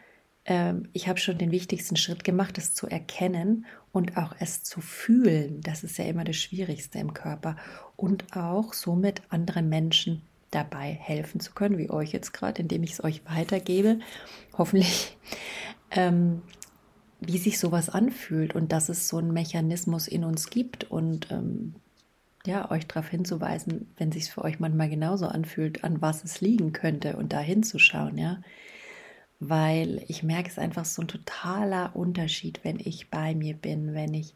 äh, 0.44 0.74
ich 0.92 1.08
habe 1.08 1.18
schon 1.18 1.38
den 1.38 1.52
wichtigsten 1.52 1.96
Schritt 1.96 2.24
gemacht, 2.24 2.58
es 2.58 2.74
zu 2.74 2.86
erkennen 2.86 3.66
und 3.92 4.16
auch 4.16 4.34
es 4.38 4.62
zu 4.62 4.80
fühlen. 4.80 5.60
Das 5.60 5.84
ist 5.84 5.98
ja 5.98 6.06
immer 6.06 6.24
das 6.24 6.36
Schwierigste 6.36 6.98
im 6.98 7.14
Körper 7.14 7.56
und 7.96 8.36
auch 8.36 8.72
somit 8.72 9.22
andere 9.28 9.62
Menschen 9.62 10.22
dabei 10.50 10.92
helfen 10.92 11.40
zu 11.40 11.52
können, 11.52 11.78
wie 11.78 11.90
euch 11.90 12.12
jetzt 12.12 12.32
gerade, 12.32 12.62
indem 12.62 12.82
ich 12.82 12.92
es 12.92 13.04
euch 13.04 13.22
weitergebe. 13.26 14.00
Hoffentlich, 14.56 15.16
ähm, 15.90 16.42
wie 17.20 17.38
sich 17.38 17.58
sowas 17.58 17.88
anfühlt 17.88 18.54
und 18.54 18.72
dass 18.72 18.88
es 18.88 19.08
so 19.08 19.18
einen 19.18 19.32
Mechanismus 19.32 20.08
in 20.08 20.24
uns 20.24 20.50
gibt 20.50 20.84
und 20.84 21.30
ähm, 21.30 21.74
ja, 22.46 22.70
euch 22.70 22.86
darauf 22.86 23.08
hinzuweisen, 23.08 23.92
wenn 23.98 24.12
sich 24.12 24.30
für 24.30 24.42
euch 24.42 24.60
manchmal 24.60 24.88
genauso 24.88 25.26
anfühlt, 25.26 25.84
an 25.84 26.00
was 26.00 26.24
es 26.24 26.40
liegen 26.40 26.72
könnte 26.72 27.16
und 27.16 27.32
da 27.32 27.40
hinzuschauen, 27.40 28.16
ja. 28.16 28.40
Weil 29.40 30.04
ich 30.08 30.22
merke 30.22 30.48
es 30.48 30.58
einfach 30.58 30.84
so 30.84 31.02
ein 31.02 31.08
totaler 31.08 31.94
Unterschied, 31.94 32.60
wenn 32.62 32.78
ich 32.78 33.10
bei 33.10 33.34
mir 33.34 33.54
bin, 33.54 33.94
wenn 33.94 34.14
ich 34.14 34.34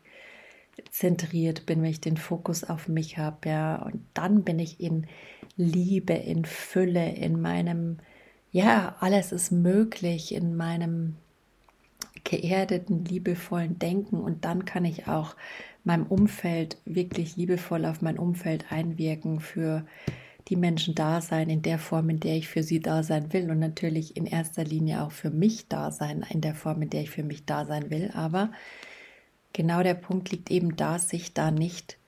zentriert 0.90 1.66
bin, 1.66 1.82
wenn 1.82 1.90
ich 1.90 2.00
den 2.00 2.16
Fokus 2.16 2.64
auf 2.64 2.88
mich 2.88 3.18
habe, 3.18 3.48
ja, 3.48 3.76
und 3.82 4.04
dann 4.14 4.44
bin 4.44 4.58
ich 4.58 4.80
in 4.80 5.06
Liebe, 5.56 6.14
in 6.14 6.44
Fülle, 6.44 7.14
in 7.14 7.40
meinem, 7.40 7.98
ja, 8.50 8.96
alles 9.00 9.32
ist 9.32 9.52
möglich, 9.52 10.34
in 10.34 10.56
meinem 10.56 11.16
geerdeten, 12.24 13.04
liebevollen 13.04 13.78
Denken 13.78 14.16
und 14.16 14.44
dann 14.44 14.64
kann 14.64 14.84
ich 14.84 15.06
auch 15.08 15.36
meinem 15.84 16.06
Umfeld 16.06 16.78
wirklich 16.84 17.36
liebevoll 17.36 17.84
auf 17.84 18.00
mein 18.02 18.18
Umfeld 18.18 18.72
einwirken, 18.72 19.40
für 19.40 19.84
die 20.48 20.56
Menschen 20.56 20.94
da 20.94 21.20
sein 21.20 21.48
in 21.48 21.62
der 21.62 21.78
Form, 21.78 22.10
in 22.10 22.20
der 22.20 22.36
ich 22.36 22.48
für 22.48 22.62
sie 22.62 22.80
da 22.80 23.02
sein 23.02 23.32
will 23.32 23.50
und 23.50 23.58
natürlich 23.58 24.16
in 24.16 24.26
erster 24.26 24.64
Linie 24.64 25.02
auch 25.02 25.12
für 25.12 25.30
mich 25.30 25.68
da 25.68 25.90
sein, 25.90 26.24
in 26.30 26.40
der 26.40 26.54
Form, 26.54 26.82
in 26.82 26.90
der 26.90 27.02
ich 27.02 27.10
für 27.10 27.22
mich 27.22 27.44
da 27.46 27.64
sein 27.64 27.90
will. 27.90 28.10
Aber 28.14 28.50
genau 29.52 29.82
der 29.82 29.94
Punkt 29.94 30.30
liegt 30.30 30.50
eben 30.50 30.76
da, 30.76 30.98
sich 30.98 31.32
da 31.32 31.50
nicht 31.50 31.98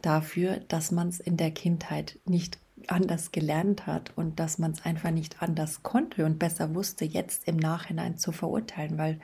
dafür, 0.00 0.60
dass 0.68 0.90
man 0.90 1.08
es 1.08 1.20
in 1.20 1.36
der 1.36 1.50
Kindheit 1.50 2.18
nicht 2.24 2.58
anders 2.90 3.32
gelernt 3.32 3.86
hat 3.86 4.12
und 4.16 4.40
dass 4.40 4.58
man 4.58 4.72
es 4.72 4.84
einfach 4.84 5.10
nicht 5.10 5.42
anders 5.42 5.82
konnte 5.82 6.24
und 6.24 6.38
besser 6.38 6.74
wusste, 6.74 7.04
jetzt 7.04 7.46
im 7.46 7.56
Nachhinein 7.56 8.18
zu 8.18 8.32
verurteilen, 8.32 8.98
weil 8.98 9.20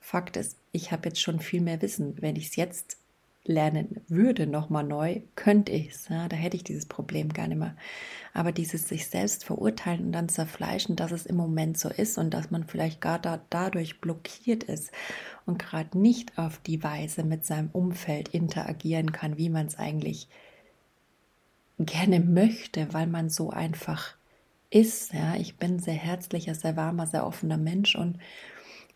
Fakt 0.00 0.36
ist, 0.36 0.56
ich 0.72 0.92
habe 0.92 1.08
jetzt 1.08 1.20
schon 1.20 1.40
viel 1.40 1.60
mehr 1.60 1.82
Wissen. 1.82 2.20
Wenn 2.20 2.36
ich 2.36 2.48
es 2.48 2.56
jetzt 2.56 2.98
lernen 3.44 4.02
würde, 4.08 4.46
nochmal 4.46 4.84
neu, 4.84 5.22
könnte 5.34 5.72
ich 5.72 5.90
es. 5.90 6.08
Ja, 6.08 6.28
da 6.28 6.36
hätte 6.36 6.56
ich 6.56 6.64
dieses 6.64 6.86
Problem 6.86 7.32
gar 7.32 7.48
nicht 7.48 7.58
mehr. 7.58 7.76
Aber 8.34 8.52
dieses 8.52 8.88
sich 8.88 9.08
selbst 9.08 9.44
verurteilen 9.44 10.06
und 10.06 10.12
dann 10.12 10.28
zerfleischen, 10.28 10.96
dass 10.96 11.12
es 11.12 11.26
im 11.26 11.36
Moment 11.36 11.78
so 11.78 11.88
ist 11.88 12.18
und 12.18 12.32
dass 12.32 12.50
man 12.50 12.64
vielleicht 12.64 13.00
gar 13.00 13.18
da, 13.18 13.40
dadurch 13.50 14.00
blockiert 14.00 14.64
ist 14.64 14.92
und 15.46 15.58
gerade 15.58 15.98
nicht 15.98 16.38
auf 16.38 16.58
die 16.58 16.82
Weise 16.82 17.24
mit 17.24 17.44
seinem 17.44 17.70
Umfeld 17.72 18.28
interagieren 18.28 19.12
kann, 19.12 19.38
wie 19.38 19.48
man 19.48 19.66
es 19.66 19.78
eigentlich 19.78 20.28
gerne 21.78 22.20
möchte, 22.20 22.92
weil 22.92 23.06
man 23.06 23.30
so 23.30 23.50
einfach 23.50 24.14
ist. 24.70 25.12
Ja, 25.12 25.36
ich 25.36 25.56
bin 25.56 25.78
sehr 25.78 25.94
herzlicher, 25.94 26.54
sehr 26.54 26.76
warmer, 26.76 27.06
sehr 27.06 27.26
offener 27.26 27.56
Mensch 27.56 27.94
und 27.94 28.18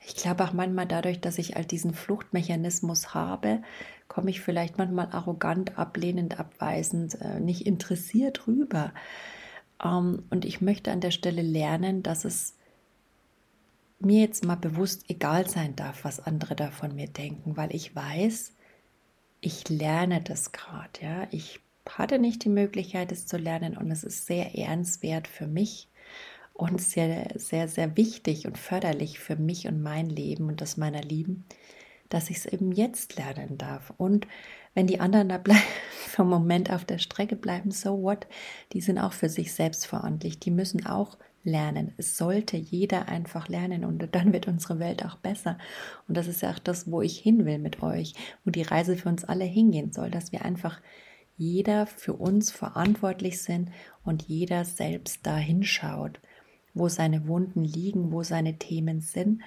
ich 0.04 0.16
glaube 0.16 0.44
auch 0.44 0.52
manchmal 0.52 0.86
dadurch, 0.86 1.20
dass 1.20 1.38
ich 1.38 1.56
all 1.56 1.64
diesen 1.64 1.94
Fluchtmechanismus 1.94 3.14
habe, 3.14 3.62
komme 4.08 4.30
ich 4.30 4.40
vielleicht 4.40 4.76
manchmal 4.76 5.08
arrogant, 5.12 5.78
ablehnend, 5.78 6.40
abweisend, 6.40 7.20
äh, 7.20 7.38
nicht 7.40 7.66
interessiert 7.66 8.46
rüber. 8.46 8.92
Ähm, 9.82 10.24
und 10.30 10.44
ich 10.44 10.60
möchte 10.60 10.90
an 10.90 11.00
der 11.00 11.12
Stelle 11.12 11.42
lernen, 11.42 12.02
dass 12.02 12.24
es 12.24 12.54
mir 14.00 14.20
jetzt 14.20 14.44
mal 14.44 14.56
bewusst 14.56 15.04
egal 15.08 15.48
sein 15.48 15.76
darf, 15.76 16.04
was 16.04 16.18
andere 16.18 16.56
da 16.56 16.72
von 16.72 16.94
mir 16.94 17.06
denken, 17.06 17.56
weil 17.56 17.74
ich 17.74 17.94
weiß, 17.94 18.52
ich 19.40 19.68
lerne 19.68 20.20
das 20.20 20.50
gerade. 20.50 21.00
Ja? 21.00 21.28
Ich 21.30 21.60
hatte 21.88 22.18
nicht 22.18 22.44
die 22.44 22.48
Möglichkeit, 22.48 23.12
es 23.12 23.26
zu 23.26 23.36
lernen 23.36 23.76
und 23.76 23.90
es 23.90 24.04
ist 24.04 24.26
sehr 24.26 24.54
ehrenswert 24.54 25.28
für 25.28 25.46
mich 25.46 25.88
und 26.54 26.80
sehr, 26.80 27.32
sehr, 27.36 27.68
sehr 27.68 27.96
wichtig 27.96 28.46
und 28.46 28.58
förderlich 28.58 29.18
für 29.18 29.36
mich 29.36 29.66
und 29.66 29.82
mein 29.82 30.08
Leben 30.08 30.48
und 30.48 30.60
das 30.60 30.76
meiner 30.76 31.02
Lieben, 31.02 31.44
dass 32.08 32.30
ich 32.30 32.38
es 32.38 32.46
eben 32.46 32.72
jetzt 32.72 33.16
lernen 33.16 33.58
darf. 33.58 33.92
Und 33.96 34.26
wenn 34.74 34.86
die 34.86 35.00
anderen 35.00 35.28
da 35.28 35.42
einen 36.18 36.28
Moment 36.28 36.70
auf 36.70 36.84
der 36.84 36.98
Strecke 36.98 37.36
bleiben, 37.36 37.70
so 37.70 38.02
what? 38.02 38.26
Die 38.72 38.80
sind 38.80 38.98
auch 38.98 39.12
für 39.12 39.28
sich 39.28 39.52
selbst 39.52 39.86
verantwortlich. 39.86 40.38
Die 40.38 40.50
müssen 40.50 40.86
auch 40.86 41.16
lernen. 41.44 41.92
Es 41.96 42.16
sollte 42.16 42.56
jeder 42.56 43.08
einfach 43.08 43.48
lernen 43.48 43.84
und 43.84 44.06
dann 44.12 44.32
wird 44.32 44.46
unsere 44.46 44.78
Welt 44.78 45.04
auch 45.04 45.16
besser. 45.16 45.58
Und 46.06 46.16
das 46.16 46.26
ist 46.28 46.42
ja 46.42 46.50
auch 46.50 46.58
das, 46.58 46.90
wo 46.90 47.02
ich 47.02 47.18
hin 47.18 47.44
will 47.44 47.58
mit 47.58 47.82
euch, 47.82 48.14
wo 48.44 48.50
die 48.50 48.62
Reise 48.62 48.96
für 48.96 49.08
uns 49.08 49.24
alle 49.24 49.44
hingehen 49.44 49.92
soll, 49.92 50.10
dass 50.10 50.32
wir 50.32 50.44
einfach 50.44 50.80
jeder 51.42 51.87
für 51.87 52.14
uns 52.14 52.52
verantwortlich 52.52 53.42
sind 53.42 53.70
und 54.04 54.22
jeder 54.22 54.64
selbst 54.64 55.26
da 55.26 55.37
hinschaut, 55.37 56.20
wo 56.72 56.88
seine 56.88 57.26
Wunden 57.26 57.64
liegen, 57.64 58.12
wo 58.12 58.22
seine 58.22 58.58
Themen 58.58 59.00
sind 59.00 59.42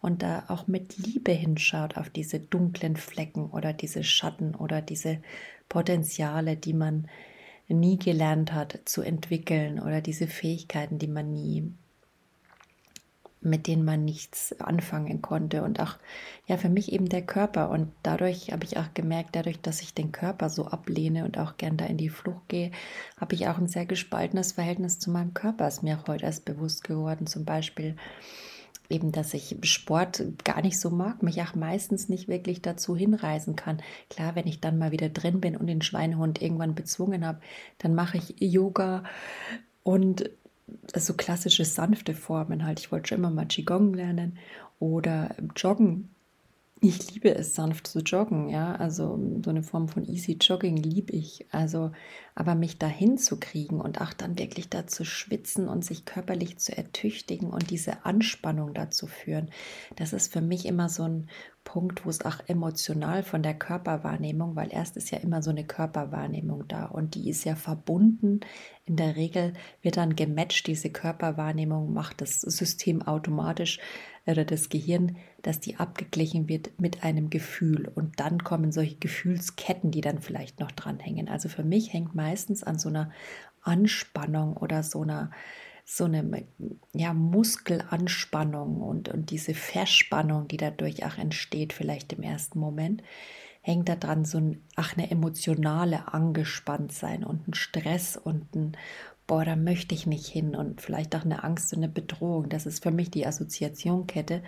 und 0.00 0.22
da 0.22 0.44
auch 0.48 0.68
mit 0.68 0.96
Liebe 0.96 1.32
hinschaut 1.32 1.96
auf 1.96 2.08
diese 2.08 2.38
dunklen 2.38 2.96
Flecken 2.96 3.50
oder 3.50 3.72
diese 3.72 4.04
Schatten 4.04 4.54
oder 4.54 4.80
diese 4.80 5.20
Potenziale, 5.68 6.56
die 6.56 6.72
man 6.72 7.08
nie 7.68 7.98
gelernt 7.98 8.52
hat 8.52 8.80
zu 8.84 9.02
entwickeln 9.02 9.80
oder 9.80 10.00
diese 10.00 10.28
Fähigkeiten, 10.28 10.98
die 10.98 11.08
man 11.08 11.32
nie 11.32 11.72
mit 13.42 13.66
denen 13.66 13.84
man 13.84 14.04
nichts 14.04 14.58
anfangen 14.60 15.22
konnte 15.22 15.62
und 15.62 15.80
auch 15.80 15.96
ja 16.46 16.58
für 16.58 16.68
mich 16.68 16.92
eben 16.92 17.08
der 17.08 17.22
Körper 17.22 17.70
und 17.70 17.90
dadurch 18.02 18.52
habe 18.52 18.64
ich 18.64 18.76
auch 18.76 18.92
gemerkt, 18.92 19.34
dadurch, 19.34 19.60
dass 19.60 19.80
ich 19.80 19.94
den 19.94 20.12
Körper 20.12 20.50
so 20.50 20.66
ablehne 20.66 21.24
und 21.24 21.38
auch 21.38 21.56
gern 21.56 21.76
da 21.76 21.86
in 21.86 21.96
die 21.96 22.10
Flucht 22.10 22.48
gehe, 22.48 22.70
habe 23.16 23.34
ich 23.34 23.48
auch 23.48 23.58
ein 23.58 23.68
sehr 23.68 23.86
gespaltenes 23.86 24.52
Verhältnis 24.52 24.98
zu 24.98 25.10
meinem 25.10 25.32
Körper. 25.32 25.68
Ist 25.68 25.82
mir 25.82 25.98
auch 25.98 26.08
heute 26.08 26.26
erst 26.26 26.44
bewusst 26.44 26.84
geworden, 26.84 27.26
zum 27.26 27.44
Beispiel 27.44 27.96
eben, 28.90 29.12
dass 29.12 29.32
ich 29.32 29.56
Sport 29.62 30.22
gar 30.44 30.60
nicht 30.60 30.78
so 30.78 30.90
mag, 30.90 31.22
mich 31.22 31.40
auch 31.40 31.54
meistens 31.54 32.08
nicht 32.08 32.28
wirklich 32.28 32.60
dazu 32.60 32.96
hinreißen 32.96 33.56
kann. 33.56 33.80
Klar, 34.10 34.34
wenn 34.34 34.46
ich 34.46 34.60
dann 34.60 34.78
mal 34.78 34.90
wieder 34.90 35.08
drin 35.08 35.40
bin 35.40 35.56
und 35.56 35.68
den 35.68 35.80
Schweinehund 35.80 36.42
irgendwann 36.42 36.74
bezwungen 36.74 37.24
habe, 37.24 37.40
dann 37.78 37.94
mache 37.94 38.18
ich 38.18 38.34
Yoga 38.40 39.04
und 39.82 40.28
so 40.96 41.14
klassische 41.14 41.64
sanfte 41.64 42.14
Formen 42.14 42.64
halt. 42.64 42.80
Ich 42.80 42.92
wollte 42.92 43.08
schon 43.08 43.18
immer 43.18 43.30
mal 43.30 43.46
Qigong 43.46 43.94
lernen 43.94 44.38
oder 44.78 45.34
Joggen 45.56 46.10
ich 46.82 47.12
liebe 47.12 47.34
es, 47.34 47.54
sanft 47.54 47.86
zu 47.86 47.98
joggen, 48.00 48.48
ja. 48.48 48.74
Also 48.74 49.20
so 49.44 49.50
eine 49.50 49.62
Form 49.62 49.88
von 49.88 50.08
Easy 50.08 50.38
Jogging 50.40 50.76
liebe 50.76 51.12
ich. 51.12 51.46
Also, 51.50 51.92
aber 52.34 52.54
mich 52.54 52.78
dahin 52.78 53.18
zu 53.18 53.38
kriegen 53.38 53.82
und 53.82 54.00
auch 54.00 54.14
dann 54.14 54.38
wirklich 54.38 54.70
da 54.70 54.86
zu 54.86 55.04
schwitzen 55.04 55.68
und 55.68 55.84
sich 55.84 56.06
körperlich 56.06 56.58
zu 56.58 56.74
ertüchtigen 56.74 57.50
und 57.50 57.70
diese 57.70 58.06
Anspannung 58.06 58.72
dazu 58.72 59.06
führen, 59.06 59.50
das 59.96 60.14
ist 60.14 60.32
für 60.32 60.40
mich 60.40 60.64
immer 60.64 60.88
so 60.88 61.02
ein 61.02 61.28
Punkt, 61.64 62.06
wo 62.06 62.10
es 62.10 62.24
auch 62.24 62.38
emotional 62.46 63.22
von 63.22 63.42
der 63.42 63.54
Körperwahrnehmung, 63.54 64.56
weil 64.56 64.72
erst 64.72 64.96
ist 64.96 65.10
ja 65.10 65.18
immer 65.18 65.42
so 65.42 65.50
eine 65.50 65.64
Körperwahrnehmung 65.64 66.66
da 66.66 66.86
und 66.86 67.14
die 67.14 67.28
ist 67.28 67.44
ja 67.44 67.56
verbunden. 67.56 68.40
In 68.90 68.96
der 68.96 69.14
Regel 69.14 69.52
wird 69.82 69.98
dann 69.98 70.16
gematcht, 70.16 70.66
diese 70.66 70.90
Körperwahrnehmung 70.90 71.92
macht 71.92 72.20
das 72.20 72.40
System 72.40 73.02
automatisch 73.02 73.78
oder 74.26 74.44
das 74.44 74.68
Gehirn, 74.68 75.16
dass 75.42 75.60
die 75.60 75.76
abgeglichen 75.76 76.48
wird 76.48 76.72
mit 76.80 77.04
einem 77.04 77.30
Gefühl. 77.30 77.86
Und 77.94 78.18
dann 78.18 78.42
kommen 78.42 78.72
solche 78.72 78.96
Gefühlsketten, 78.96 79.92
die 79.92 80.00
dann 80.00 80.18
vielleicht 80.18 80.58
noch 80.58 80.72
dranhängen. 80.72 81.28
Also 81.28 81.48
für 81.48 81.62
mich 81.62 81.92
hängt 81.92 82.16
meistens 82.16 82.64
an 82.64 82.80
so 82.80 82.88
einer 82.88 83.12
Anspannung 83.62 84.56
oder 84.56 84.82
so 84.82 85.02
einer 85.02 85.30
so 85.84 86.04
eine 86.04 86.44
ja, 86.92 87.14
Muskelanspannung 87.14 88.80
und, 88.80 89.08
und 89.08 89.30
diese 89.30 89.54
Verspannung, 89.54 90.48
die 90.48 90.56
dadurch 90.56 91.04
auch 91.04 91.16
entsteht, 91.16 91.72
vielleicht 91.72 92.12
im 92.12 92.24
ersten 92.24 92.58
Moment, 92.58 93.04
hängt 93.62 93.88
da 93.88 93.96
dran 93.96 94.24
so 94.24 94.38
ein, 94.38 94.62
ach, 94.76 94.96
eine 94.96 95.10
emotionale 95.10 96.12
Angespanntsein 96.12 97.24
und 97.24 97.48
ein 97.48 97.54
Stress 97.54 98.16
und 98.16 98.54
ein, 98.54 98.76
boah, 99.26 99.44
da 99.44 99.56
möchte 99.56 99.94
ich 99.94 100.06
nicht 100.06 100.26
hin 100.26 100.56
und 100.56 100.80
vielleicht 100.80 101.14
auch 101.14 101.24
eine 101.24 101.44
Angst 101.44 101.72
und 101.72 101.80
eine 101.80 101.92
Bedrohung. 101.92 102.48
Das 102.48 102.66
ist 102.66 102.82
für 102.82 102.90
mich 102.90 103.10
die 103.10 103.26
Assoziationkette 103.26 104.42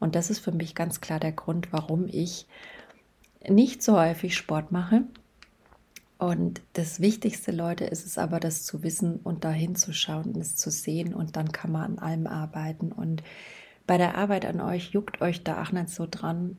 und 0.00 0.14
das 0.14 0.30
ist 0.30 0.40
für 0.40 0.52
mich 0.52 0.74
ganz 0.74 1.00
klar 1.00 1.20
der 1.20 1.32
Grund, 1.32 1.72
warum 1.72 2.06
ich 2.08 2.46
nicht 3.48 3.82
so 3.82 3.98
häufig 3.98 4.36
Sport 4.36 4.72
mache. 4.72 5.04
Und 6.18 6.60
das 6.72 6.98
Wichtigste, 7.00 7.52
Leute, 7.52 7.84
ist 7.84 8.04
es 8.04 8.18
aber, 8.18 8.40
das 8.40 8.64
zu 8.64 8.82
wissen 8.82 9.20
und 9.22 9.44
da 9.44 9.50
hinzuschauen 9.50 10.32
und 10.32 10.36
es 10.36 10.56
zu 10.56 10.70
sehen 10.70 11.14
und 11.14 11.36
dann 11.36 11.52
kann 11.52 11.70
man 11.70 11.82
an 11.82 11.98
allem 12.00 12.26
arbeiten. 12.26 12.90
Und 12.90 13.22
bei 13.86 13.98
der 13.98 14.16
Arbeit 14.16 14.44
an 14.44 14.60
euch 14.60 14.90
juckt 14.90 15.20
euch 15.20 15.44
da 15.44 15.62
auch 15.62 15.70
nicht 15.70 15.90
so 15.90 16.08
dran 16.10 16.56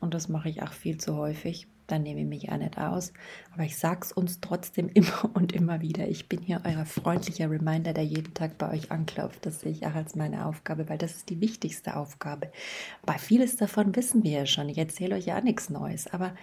und 0.00 0.14
das 0.14 0.28
mache 0.28 0.48
ich 0.48 0.62
auch 0.62 0.72
viel 0.72 0.98
zu 0.98 1.16
häufig 1.16 1.68
dann 1.90 2.02
nehme 2.02 2.20
ich 2.20 2.26
mich 2.26 2.50
auch 2.50 2.56
nicht 2.56 2.78
aus. 2.78 3.12
Aber 3.52 3.64
ich 3.64 3.76
sage 3.76 4.00
es 4.02 4.12
uns 4.12 4.40
trotzdem 4.40 4.88
immer 4.94 5.30
und 5.34 5.52
immer 5.52 5.80
wieder. 5.80 6.08
Ich 6.08 6.28
bin 6.28 6.40
hier 6.40 6.62
euer 6.64 6.84
freundlicher 6.86 7.50
Reminder, 7.50 7.92
der 7.92 8.04
jeden 8.04 8.34
Tag 8.34 8.58
bei 8.58 8.70
euch 8.70 8.90
anklopft. 8.90 9.44
Das 9.46 9.60
sehe 9.60 9.72
ich 9.72 9.86
auch 9.86 9.94
als 9.94 10.14
meine 10.14 10.46
Aufgabe, 10.46 10.88
weil 10.88 10.98
das 10.98 11.16
ist 11.16 11.30
die 11.30 11.40
wichtigste 11.40 11.96
Aufgabe. 11.96 12.50
Bei 13.04 13.18
vieles 13.18 13.56
davon 13.56 13.94
wissen 13.96 14.22
wir 14.22 14.30
ja 14.30 14.46
schon. 14.46 14.68
Ich 14.68 14.78
erzähle 14.78 15.16
euch 15.16 15.26
ja 15.26 15.40
nichts 15.40 15.70
Neues. 15.70 16.06
Aber 16.12 16.34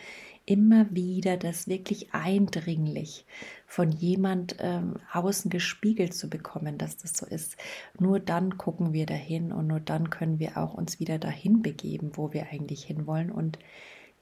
immer 0.48 0.88
wieder 0.96 1.36
das 1.36 1.68
wirklich 1.68 2.14
eindringlich 2.14 3.26
von 3.68 3.92
jemand 3.92 4.56
ähm, 4.60 4.96
außen 5.12 5.52
gespiegelt 5.52 6.14
zu 6.14 6.30
bekommen, 6.30 6.78
dass 6.78 6.96
das 6.96 7.14
so 7.18 7.26
ist. 7.26 7.58
Nur 8.00 8.22
dann 8.22 8.58
gucken 8.58 8.94
wir 8.94 9.06
dahin 9.06 9.52
und 9.52 9.68
nur 9.68 9.82
dann 9.82 10.10
können 10.10 10.40
wir 10.40 10.58
auch 10.58 10.74
uns 10.74 11.02
wieder 11.02 11.20
dahin 11.20 11.62
begeben, 11.62 12.12
wo 12.14 12.32
wir 12.32 12.48
eigentlich 12.50 12.86
hinwollen 12.86 13.30
und 13.30 13.60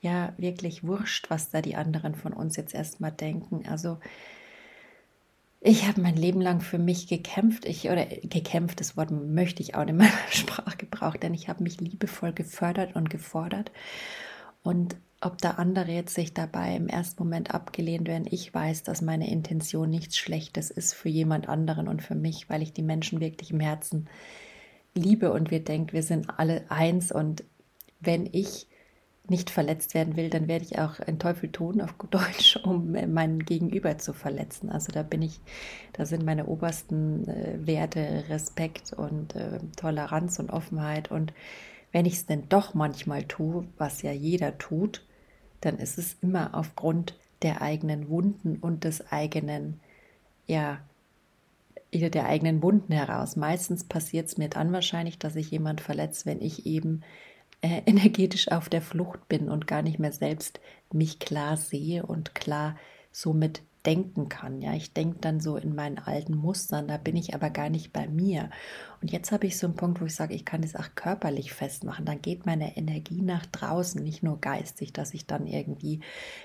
ja 0.01 0.33
wirklich 0.37 0.83
wurscht, 0.83 1.29
was 1.29 1.51
da 1.51 1.61
die 1.61 1.75
anderen 1.75 2.15
von 2.15 2.33
uns 2.33 2.55
jetzt 2.55 2.73
erstmal 2.73 3.11
denken. 3.11 3.63
Also 3.69 3.99
ich 5.61 5.87
habe 5.87 6.01
mein 6.01 6.15
Leben 6.15 6.41
lang 6.41 6.59
für 6.59 6.79
mich 6.79 7.07
gekämpft, 7.07 7.65
ich 7.65 7.87
oder 7.91 8.07
gekämpft, 8.07 8.79
das 8.79 8.97
Wort 8.97 9.11
möchte 9.11 9.61
ich 9.61 9.75
auch 9.75 9.85
in 9.85 9.97
meiner 9.97 10.11
Sprache 10.31 10.77
gebrauchen, 10.77 11.19
denn 11.19 11.35
ich 11.35 11.49
habe 11.49 11.61
mich 11.61 11.79
liebevoll 11.79 12.33
gefördert 12.33 12.95
und 12.95 13.11
gefordert. 13.11 13.71
Und 14.63 14.95
ob 15.25 15.39
da 15.39 15.51
andere 15.51 15.91
jetzt 15.91 16.13
sich 16.13 16.33
dabei 16.33 16.75
im 16.75 16.87
ersten 16.87 17.23
Moment 17.23 17.53
abgelehnt 17.53 18.07
werden, 18.07 18.27
ich 18.29 18.53
weiß, 18.53 18.83
dass 18.83 19.01
meine 19.01 19.29
Intention 19.29 19.89
nichts 19.89 20.17
Schlechtes 20.17 20.69
ist 20.69 20.93
für 20.93 21.09
jemand 21.09 21.49
anderen 21.49 21.87
und 21.87 22.03
für 22.03 22.15
mich, 22.15 22.49
weil 22.49 22.61
ich 22.61 22.73
die 22.73 22.83
Menschen 22.83 23.19
wirklich 23.19 23.51
im 23.51 23.59
Herzen 23.59 24.07
liebe 24.93 25.33
und 25.33 25.49
wir 25.49 25.63
denken, 25.63 25.93
wir 25.93 26.03
sind 26.03 26.29
alle 26.37 26.63
eins 26.69 27.11
und 27.11 27.43
wenn 27.99 28.29
ich 28.31 28.67
nicht 29.27 29.49
verletzt 29.49 29.95
werden 29.95 30.15
will, 30.15 30.29
dann 30.29 30.47
werde 30.47 30.65
ich 30.65 30.77
auch 30.77 30.99
einen 30.99 31.17
Teufel 31.17 31.51
tun 31.51 31.81
auf 31.81 31.95
Deutsch, 32.11 32.57
um 32.63 32.91
meinen 32.91 33.39
Gegenüber 33.39 33.97
zu 33.97 34.13
verletzen. 34.13 34.69
Also 34.69 34.91
da 34.91 35.01
bin 35.01 35.23
ich, 35.23 35.39
da 35.93 36.05
sind 36.05 36.23
meine 36.23 36.45
obersten 36.45 37.27
äh, 37.27 37.65
Werte 37.65 38.25
Respekt 38.29 38.93
und 38.93 39.35
äh, 39.35 39.59
Toleranz 39.75 40.37
und 40.37 40.51
Offenheit. 40.51 41.09
Und 41.09 41.33
wenn 41.91 42.05
ich 42.05 42.13
es 42.13 42.25
denn 42.27 42.47
doch 42.47 42.75
manchmal 42.75 43.23
tue, 43.23 43.65
was 43.77 44.03
ja 44.03 44.11
jeder 44.11 44.57
tut, 44.57 45.04
dann 45.65 45.77
ist 45.77 45.97
es 45.97 46.17
immer 46.21 46.53
aufgrund 46.53 47.17
der 47.41 47.61
eigenen 47.61 48.09
Wunden 48.09 48.57
und 48.57 48.83
des 48.83 49.11
eigenen, 49.11 49.79
ja, 50.47 50.79
der 51.93 52.25
eigenen 52.25 52.61
Wunden 52.61 52.91
heraus. 52.91 53.35
Meistens 53.35 53.83
passiert 53.83 54.27
es 54.27 54.37
mir 54.37 54.49
dann 54.49 54.73
wahrscheinlich, 54.73 55.17
dass 55.17 55.35
ich 55.35 55.51
jemand 55.51 55.81
verletzt, 55.81 56.25
wenn 56.25 56.41
ich 56.41 56.65
eben 56.65 57.01
äh, 57.61 57.81
energetisch 57.85 58.51
auf 58.51 58.69
der 58.69 58.81
Flucht 58.81 59.27
bin 59.27 59.49
und 59.49 59.67
gar 59.67 59.81
nicht 59.81 59.99
mehr 59.99 60.11
selbst 60.11 60.59
mich 60.91 61.19
klar 61.19 61.57
sehe 61.57 62.05
und 62.05 62.35
klar 62.35 62.75
somit 63.11 63.61
denken 63.85 64.29
kann. 64.29 64.61
Ja, 64.61 64.73
ich 64.73 64.93
denke 64.93 65.19
dann 65.21 65.39
so 65.39 65.57
in 65.57 65.75
meinen 65.75 65.99
alten 65.99 66.35
Mustern, 66.35 66.87
da 66.87 66.97
bin 66.97 67.15
ich 67.15 67.33
aber 67.35 67.49
gar 67.49 67.69
nicht 67.69 67.93
bei 67.93 68.07
mir. 68.07 68.49
Und 69.01 69.11
jetzt 69.11 69.31
habe 69.31 69.47
ich 69.47 69.57
so 69.57 69.67
einen 69.67 69.75
Punkt, 69.75 70.01
wo 70.01 70.05
ich 70.05 70.15
sage, 70.15 70.33
ich 70.33 70.45
kann 70.45 70.61
das 70.61 70.75
auch 70.75 70.95
körperlich 70.95 71.53
festmachen. 71.53 72.05
Dann 72.05 72.21
geht 72.21 72.45
meine 72.45 72.75
Energie 72.77 73.21
nach 73.21 73.45
draußen, 73.45 74.03
nicht 74.03 74.23
nur 74.23 74.41
geistig, 74.41 74.93
dass 74.93 75.13
ich 75.13 75.25
dann 75.25 75.47
irgendwie 75.47 75.99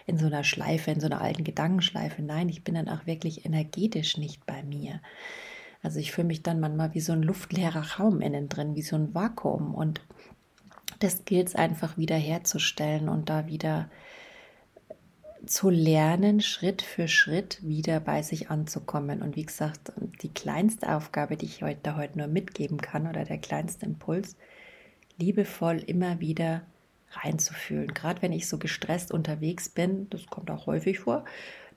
in 0.07 0.19
so 0.19 0.27
einer 0.27 0.45
Schleife, 0.45 0.91
in 0.91 1.01
so 1.01 1.07
einer 1.07 1.21
alten 1.21 1.45
Gedankenschleife. 1.45 2.23
Nein, 2.23 2.49
ich 2.49 2.65
bin 2.65 2.75
dann 2.75 2.89
auch 2.89 3.07
wirklich 3.07 3.45
energetisch 3.47 4.19
nicht 4.19 4.45
bei 4.47 4.63
mir. 4.63 5.01
Also 5.83 5.99
ich 5.99 6.13
fühle 6.13 6.27
mich 6.27 6.43
dann 6.43 6.61
manchmal 6.61 6.95
wie 6.95 7.01
so 7.01 7.13
ein 7.13 7.23
luftleerer 7.23 7.99
Raum 7.99 8.21
innen 8.21 8.49
drin, 8.49 8.75
wie 8.75 8.83
so 8.83 8.97
ein 8.97 9.15
Vakuum. 9.15 9.75
Und 9.75 10.03
das 10.99 11.25
gilt 11.25 11.49
es 11.49 11.55
einfach 11.55 11.97
wieder 11.97 12.17
herzustellen 12.17 13.09
und 13.09 13.31
da 13.31 13.47
wieder 13.47 13.89
zu 15.47 15.71
lernen, 15.71 16.41
Schritt 16.41 16.83
für 16.83 17.09
Schritt 17.09 17.59
wieder 17.63 18.01
bei 18.01 18.23
sich 18.23 18.51
anzukommen. 18.51 19.23
Und 19.23 19.37
wie 19.37 19.47
gesagt, 19.47 19.93
die 20.23 20.33
kleinste 20.33 20.95
Aufgabe, 20.95 21.37
die 21.37 21.47
ich 21.47 21.63
heute, 21.63 21.97
heute 21.97 22.19
nur 22.19 22.27
mitgeben 22.27 22.79
kann 22.79 23.07
oder 23.07 23.25
der 23.25 23.39
kleinste 23.39 23.87
Impuls, 23.87 24.37
liebevoll 25.19 25.79
immer 25.79 26.21
wieder 26.21 26.63
reinzufühlen. 27.13 27.89
Gerade 27.95 28.23
wenn 28.23 28.33
ich 28.33 28.49
so 28.49 28.59
gestresst 28.59 29.13
unterwegs 29.13 29.69
bin, 29.69 30.09
das 30.11 30.27
kommt 30.27 30.51
auch 30.51 30.67
häufig 30.67 31.01
vor, 31.01 31.25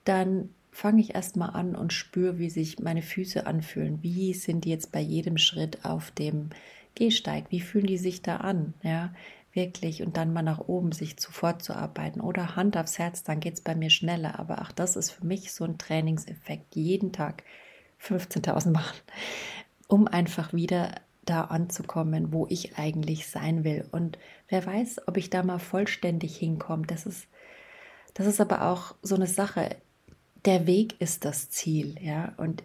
dann 0.04 0.50
fange 0.72 1.02
ich 1.02 1.16
erstmal 1.16 1.52
an 1.52 1.76
und 1.76 1.94
spüre, 1.94 2.40
wie 2.40 2.50
sich 2.50 2.80
meine 2.80 3.02
Füße 3.02 3.46
anfühlen. 3.46 4.00
Wie 4.02 4.34
sind 4.34 4.66
die 4.66 4.70
jetzt 4.70 4.92
bei 4.92 5.00
jedem 5.00 5.38
Schritt 5.38 5.86
auf 5.86 6.12
dem 6.12 6.50
Gehsteig, 6.96 7.46
wie 7.50 7.62
fühlen 7.62 7.88
die 7.88 7.98
sich 7.98 8.22
da 8.22 8.38
an? 8.38 8.74
Ja, 8.84 9.14
wirklich 9.54 10.02
und 10.02 10.18
dann 10.18 10.34
mal 10.34 10.42
nach 10.42 10.60
oben 10.60 10.92
sich 10.92 11.18
zuvor 11.18 11.60
zu 11.60 11.76
arbeiten 11.76 12.22
oder 12.22 12.56
Hand 12.56 12.76
aufs 12.76 12.98
Herz, 12.98 13.24
dann 13.24 13.40
geht 13.40 13.56
es 13.56 13.62
bei 13.62 13.76
mir 13.76 13.90
schneller. 13.90 14.40
Aber 14.40 14.62
auch 14.62 14.72
das 14.72 14.96
ist 14.96 15.12
für 15.12 15.26
mich 15.26 15.54
so 15.54 15.64
ein 15.64 15.78
Trainingseffekt, 15.78 16.76
jeden 16.76 17.12
Tag 17.12 17.44
15.000 18.02 18.72
Mal, 18.72 18.84
um 19.88 20.08
einfach 20.08 20.54
wieder 20.54 20.96
da 21.26 21.46
anzukommen, 21.46 22.34
wo 22.34 22.48
ich 22.50 22.78
eigentlich 22.78 23.28
sein 23.28 23.64
will. 23.64 23.88
Und 23.92 24.18
wer 24.50 24.66
weiß, 24.66 25.08
ob 25.08 25.18
ich 25.18 25.30
da 25.30 25.44
mal 25.44 25.60
vollständig 25.60 26.36
hinkomme. 26.36 26.86
Das 26.86 27.06
ist, 27.06 27.28
das 28.14 28.28
ist 28.28 28.42
aber 28.42 28.70
auch 28.70 28.96
so 29.02 29.16
eine 29.16 29.28
Sache. 29.28 29.78
Der 30.46 30.68
Weg 30.68 31.00
ist 31.00 31.24
das 31.24 31.50
Ziel, 31.50 31.96
ja. 32.02 32.34
Und 32.38 32.64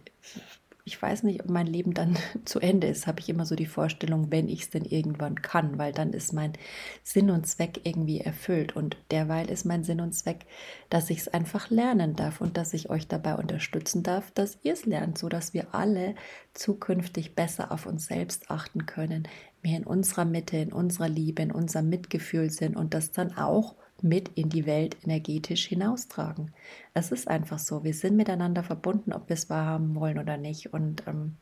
ich 0.89 1.01
weiß 1.01 1.23
nicht, 1.25 1.43
ob 1.43 1.51
mein 1.51 1.67
Leben 1.67 1.93
dann 1.93 2.17
zu 2.47 2.61
Ende 2.61 2.87
ist, 2.87 3.07
habe 3.07 3.21
ich 3.21 3.29
immer 3.29 3.45
so 3.45 3.55
die 3.55 3.67
Vorstellung, 3.67 4.31
wenn 4.31 4.49
ich 4.49 4.63
es 4.63 4.71
denn 4.71 4.87
irgendwann 4.87 5.43
kann, 5.43 5.77
weil 5.77 5.93
dann 5.93 6.15
ist 6.15 6.33
mein 6.33 6.55
Sinn 7.03 7.31
und 7.31 7.47
Zweck 7.47 7.81
irgendwie 7.85 8.21
erfüllt. 8.21 8.75
Und 8.75 8.97
derweil 9.11 9.51
ist 9.51 9.67
mein 9.67 9.85
Sinn 9.85 10.01
und 10.01 10.13
Zweck, 10.13 10.47
dass 10.89 11.11
ich 11.11 11.19
es 11.19 11.29
einfach 11.29 11.69
lernen 11.69 12.17
darf 12.17 12.41
und 12.41 12.57
dass 12.57 12.73
ich 12.73 12.89
euch 12.89 13.07
dabei 13.07 13.35
unterstützen 13.35 14.03
darf, 14.03 14.31
dass 14.31 14.59
ihr 14.63 14.73
es 14.73 14.87
lernt, 14.87 15.19
sodass 15.19 15.53
wir 15.53 15.75
alle 15.75 16.15
zukünftig 16.55 17.35
besser 17.35 17.71
auf 17.71 17.85
uns 17.85 18.07
selbst 18.07 18.51
achten 18.51 18.87
können, 18.87 19.29
mehr 19.63 19.77
in 19.77 19.85
unserer 19.85 20.25
Mitte, 20.25 20.57
in 20.57 20.73
unserer 20.73 21.11
Liebe, 21.11 21.43
in 21.43 21.53
unserem 21.53 21.91
Mitgefühl 21.91 22.49
sind 22.51 22.77
und 22.77 22.95
das 22.95 23.13
dann 23.13 23.37
auch 23.37 23.77
mit 24.03 24.29
in 24.35 24.49
die 24.49 24.67
Welt 24.67 24.97
energetisch 25.05 25.67
hinaustragen. 25.67 26.53
Es 26.95 27.13
ist 27.13 27.29
einfach 27.29 27.59
so, 27.59 27.85
wir 27.85 27.95
sind 27.95 28.17
miteinander 28.17 28.63
verbunden, 28.63 29.13
ob 29.13 29.29
wir 29.29 29.35
es 29.35 29.51
wahrhaben 29.51 29.95
wollen 29.95 30.19
oder 30.19 30.37
nicht. 30.37 30.73
Und 30.73 31.03
ähm, 31.07 31.37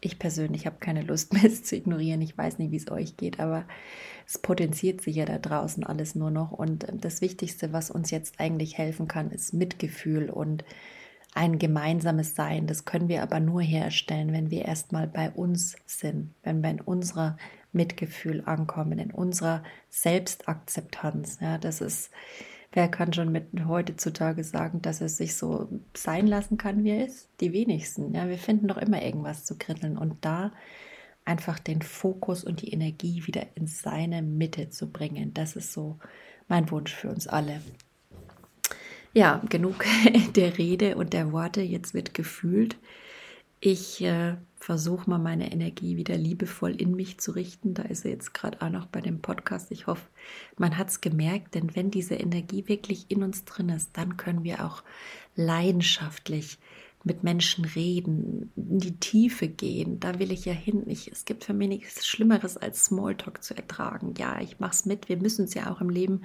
ich 0.00 0.18
persönlich 0.18 0.66
habe 0.66 0.76
keine 0.80 1.02
Lust 1.02 1.32
mehr, 1.32 1.44
es 1.46 1.62
zu 1.62 1.76
ignorieren. 1.76 2.20
Ich 2.20 2.36
weiß 2.36 2.58
nicht, 2.58 2.72
wie 2.72 2.76
es 2.76 2.90
euch 2.90 3.16
geht, 3.16 3.40
aber 3.40 3.64
es 4.26 4.38
potenziert 4.38 5.00
sich 5.00 5.16
ja 5.16 5.24
da 5.24 5.38
draußen 5.38 5.84
alles 5.84 6.14
nur 6.14 6.30
noch. 6.30 6.52
Und 6.52 6.88
ähm, 6.88 7.00
das 7.00 7.20
Wichtigste, 7.20 7.72
was 7.72 7.90
uns 7.90 8.10
jetzt 8.10 8.40
eigentlich 8.40 8.78
helfen 8.78 9.08
kann, 9.08 9.30
ist 9.30 9.54
Mitgefühl 9.54 10.30
und 10.30 10.64
ein 11.34 11.58
gemeinsames 11.58 12.34
Sein. 12.34 12.66
Das 12.66 12.84
können 12.84 13.08
wir 13.08 13.22
aber 13.22 13.40
nur 13.40 13.62
herstellen, 13.62 14.32
wenn 14.32 14.50
wir 14.50 14.66
erstmal 14.66 15.08
bei 15.08 15.30
uns 15.30 15.76
sind, 15.86 16.34
wenn 16.42 16.62
wir 16.62 16.70
in 16.70 16.80
unserer 16.80 17.36
Mitgefühl 17.72 18.42
ankommen, 18.44 18.98
in 18.98 19.10
unserer 19.10 19.62
Selbstakzeptanz. 19.88 21.38
Ja, 21.40 21.58
das 21.58 21.80
ist, 21.80 22.10
wer 22.72 22.88
kann 22.88 23.12
schon 23.12 23.32
mit 23.32 23.48
heutzutage 23.66 24.44
sagen, 24.44 24.82
dass 24.82 25.00
er 25.00 25.08
sich 25.08 25.36
so 25.36 25.68
sein 25.94 26.26
lassen 26.26 26.58
kann, 26.58 26.84
wie 26.84 26.90
er 26.90 27.06
ist? 27.06 27.28
Die 27.40 27.52
wenigsten. 27.52 28.14
Ja, 28.14 28.28
wir 28.28 28.38
finden 28.38 28.68
doch 28.68 28.76
immer 28.76 29.02
irgendwas 29.02 29.44
zu 29.44 29.56
kritteln 29.56 29.96
und 29.96 30.24
da 30.24 30.52
einfach 31.24 31.58
den 31.58 31.82
Fokus 31.82 32.44
und 32.44 32.62
die 32.62 32.72
Energie 32.72 33.26
wieder 33.26 33.46
in 33.54 33.66
seine 33.66 34.22
Mitte 34.22 34.70
zu 34.70 34.90
bringen. 34.90 35.32
Das 35.34 35.56
ist 35.56 35.72
so 35.72 35.98
mein 36.48 36.70
Wunsch 36.70 36.92
für 36.94 37.08
uns 37.08 37.28
alle. 37.28 37.60
Ja, 39.14 39.42
genug 39.48 39.84
der 40.36 40.58
Rede 40.58 40.96
und 40.96 41.12
der 41.12 41.32
Worte. 41.32 41.60
Jetzt 41.60 41.94
wird 41.94 42.14
gefühlt. 42.14 42.76
Ich 43.60 44.02
äh, 44.02 44.34
versuche 44.62 45.10
mal 45.10 45.18
meine 45.18 45.50
Energie 45.50 45.96
wieder 45.96 46.16
liebevoll 46.16 46.70
in 46.70 46.94
mich 46.94 47.18
zu 47.18 47.32
richten. 47.32 47.74
Da 47.74 47.82
ist 47.82 48.04
er 48.04 48.12
jetzt 48.12 48.32
gerade 48.32 48.62
auch 48.62 48.70
noch 48.70 48.86
bei 48.86 49.00
dem 49.00 49.20
Podcast. 49.20 49.72
Ich 49.72 49.88
hoffe, 49.88 50.06
man 50.56 50.78
hat 50.78 50.88
es 50.88 51.00
gemerkt, 51.00 51.56
denn 51.56 51.74
wenn 51.74 51.90
diese 51.90 52.14
Energie 52.14 52.68
wirklich 52.68 53.06
in 53.08 53.24
uns 53.24 53.44
drin 53.44 53.70
ist, 53.70 53.90
dann 53.94 54.16
können 54.16 54.44
wir 54.44 54.64
auch 54.64 54.84
leidenschaftlich 55.34 56.58
mit 57.04 57.24
Menschen 57.24 57.64
reden, 57.64 58.52
in 58.56 58.78
die 58.78 58.96
Tiefe 58.98 59.48
gehen. 59.48 59.98
Da 60.00 60.18
will 60.18 60.30
ich 60.30 60.44
ja 60.44 60.52
hin. 60.52 60.84
Ich, 60.86 61.10
es 61.10 61.24
gibt 61.24 61.44
für 61.44 61.52
mich 61.52 61.68
nichts 61.68 62.06
Schlimmeres 62.06 62.56
als 62.56 62.84
Smalltalk 62.84 63.42
zu 63.42 63.56
ertragen. 63.56 64.14
Ja, 64.18 64.40
ich 64.40 64.60
mache 64.60 64.72
es 64.72 64.86
mit. 64.86 65.08
Wir 65.08 65.16
müssen 65.16 65.44
es 65.44 65.54
ja 65.54 65.72
auch 65.72 65.80
im 65.80 65.90
Leben. 65.90 66.22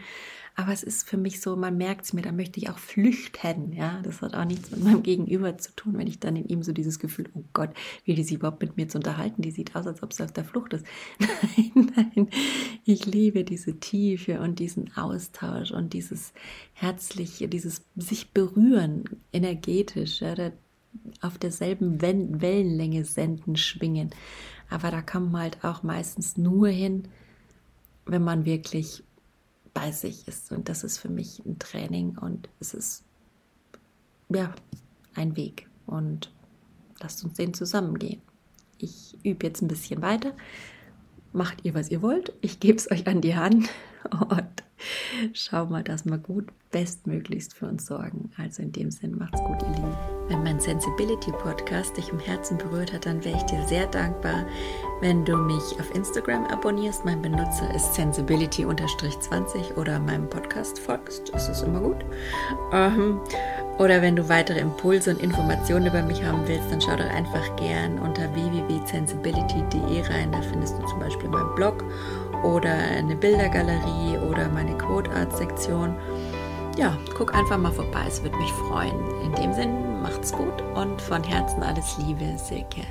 Aber 0.59 0.73
es 0.73 0.81
ist 0.81 1.07
für 1.07 1.17
mich 1.17 1.39
so, 1.39 1.55
man 1.55 1.77
merkt 1.77 2.05
es 2.05 2.13
mir, 2.13 2.23
da 2.23 2.31
möchte 2.31 2.59
ich 2.59 2.69
auch 2.69 2.79
flüchten. 2.79 3.73
Ja, 3.73 4.01
das 4.01 4.23
hat 4.23 4.33
auch 4.33 4.45
nichts 4.45 4.71
mit 4.71 4.83
meinem 4.83 5.03
Gegenüber 5.03 5.55
zu 5.59 5.71
tun, 5.75 5.97
wenn 5.97 6.07
ich 6.07 6.19
dann 6.19 6.35
in 6.35 6.47
ihm 6.47 6.63
so 6.63 6.73
dieses 6.73 6.97
Gefühl, 6.97 7.29
oh 7.35 7.43
Gott, 7.53 7.69
will 8.05 8.15
die 8.15 8.23
sich 8.23 8.37
überhaupt 8.37 8.61
mit 8.61 8.75
mir 8.75 8.87
zu 8.87 8.97
unterhalten? 8.97 9.43
Die 9.43 9.51
sieht 9.51 9.75
aus, 9.75 9.85
als 9.85 10.01
ob 10.01 10.13
sie 10.13 10.23
auf 10.23 10.31
der 10.31 10.45
Flucht 10.45 10.73
ist. 10.73 10.85
Nein, 11.19 11.91
nein. 11.95 12.29
Ich 12.85 13.05
liebe 13.05 13.43
diese 13.43 13.79
Tiefe 13.79 14.39
und 14.39 14.59
diesen 14.59 14.95
Austausch 14.97 15.71
und 15.71 15.93
dieses 15.93 16.33
herzliche, 16.73 17.47
dieses 17.47 17.83
sich 17.95 18.31
berühren 18.31 19.03
energetisch. 19.31 20.21
Ja, 20.21 20.33
auf 21.21 21.37
derselben 21.37 22.01
Wellenlänge 22.01 23.05
senden, 23.05 23.55
schwingen. 23.55 24.11
Aber 24.69 24.91
da 24.91 25.01
kommt 25.01 25.31
man 25.31 25.41
halt 25.43 25.63
auch 25.63 25.83
meistens 25.83 26.37
nur 26.37 26.67
hin, 26.67 27.07
wenn 28.05 28.23
man 28.23 28.45
wirklich 28.45 29.03
bei 29.73 29.91
sich 29.91 30.27
ist. 30.27 30.51
Und 30.51 30.69
das 30.69 30.83
ist 30.83 30.97
für 30.97 31.09
mich 31.09 31.43
ein 31.45 31.59
Training 31.59 32.17
und 32.17 32.49
es 32.59 32.73
ist 32.73 33.03
ja 34.29 34.53
ein 35.15 35.35
Weg. 35.35 35.67
Und 35.85 36.31
lasst 36.99 37.23
uns 37.23 37.35
den 37.35 37.53
zusammengehen. 37.53 38.21
Ich 38.77 39.17
übe 39.23 39.47
jetzt 39.47 39.61
ein 39.61 39.67
bisschen 39.67 40.01
weiter. 40.01 40.33
Macht 41.33 41.63
ihr, 41.63 41.73
was 41.73 41.89
ihr 41.89 42.01
wollt. 42.01 42.33
Ich 42.41 42.59
gebe 42.59 42.77
es 42.77 42.89
euch 42.91 43.07
an 43.07 43.21
die 43.21 43.35
Hand 43.35 43.69
und 44.11 44.63
schau 45.33 45.65
mal, 45.65 45.83
dass 45.83 46.05
wir 46.05 46.17
gut 46.17 46.45
bestmöglichst 46.71 47.53
für 47.53 47.65
uns 47.65 47.85
sorgen. 47.85 48.31
Also 48.37 48.61
in 48.61 48.71
dem 48.71 48.91
Sinn, 48.91 49.17
macht's 49.17 49.39
gut, 49.41 49.61
ihr 49.61 49.69
Lieben. 49.69 49.95
Wenn 50.27 50.43
mein 50.43 50.59
Sensibility 50.59 51.31
Podcast 51.31 51.95
dich 51.95 52.09
im 52.09 52.19
Herzen 52.19 52.57
berührt 52.57 52.91
hat, 52.91 53.05
dann 53.05 53.23
wäre 53.23 53.37
ich 53.37 53.43
dir 53.43 53.65
sehr 53.67 53.87
dankbar, 53.87 54.45
wenn 54.99 55.23
du 55.23 55.37
mich 55.37 55.63
auf 55.79 55.95
Instagram 55.95 56.45
abonnierst. 56.45 57.05
Mein 57.05 57.21
Benutzer 57.21 57.73
ist 57.73 57.95
sensibility-20 57.95 59.75
oder 59.75 59.99
meinem 59.99 60.29
Podcast 60.29 60.79
folgst. 60.79 61.33
Das 61.33 61.47
ist 61.47 61.63
immer 61.63 61.79
gut. 61.79 62.03
Ähm, 62.73 63.21
oder 63.77 64.01
wenn 64.01 64.15
du 64.15 64.27
weitere 64.27 64.59
Impulse 64.59 65.11
und 65.11 65.21
Informationen 65.21 65.85
über 65.85 66.01
mich 66.01 66.23
haben 66.23 66.47
willst, 66.47 66.71
dann 66.71 66.81
schau 66.81 66.95
doch 66.95 67.09
einfach 67.09 67.55
gern 67.57 67.99
unter 67.99 68.33
www.sensibility.de 68.33 70.01
rein. 70.01 70.31
Da 70.31 70.41
findest 70.41 70.77
du 70.77 70.85
zum 70.87 70.99
Beispiel 70.99 71.29
meinen 71.29 71.53
Blog 71.55 71.83
oder 72.43 72.73
eine 72.73 73.15
Bildergalerie 73.15 74.17
oder 74.29 74.49
meine 74.49 74.77
Quote 74.77 75.11
Art 75.11 75.35
Sektion. 75.35 75.95
Ja, 76.77 76.97
guck 77.17 77.33
einfach 77.33 77.57
mal 77.57 77.71
vorbei, 77.71 78.05
es 78.07 78.21
würde 78.21 78.37
mich 78.37 78.51
freuen. 78.51 78.95
In 79.23 79.33
dem 79.33 79.53
Sinn, 79.53 80.01
macht's 80.01 80.31
gut 80.31 80.61
und 80.75 81.01
von 81.01 81.23
Herzen 81.23 81.63
alles 81.63 81.97
Liebe, 81.97 82.37
Silke. 82.37 82.83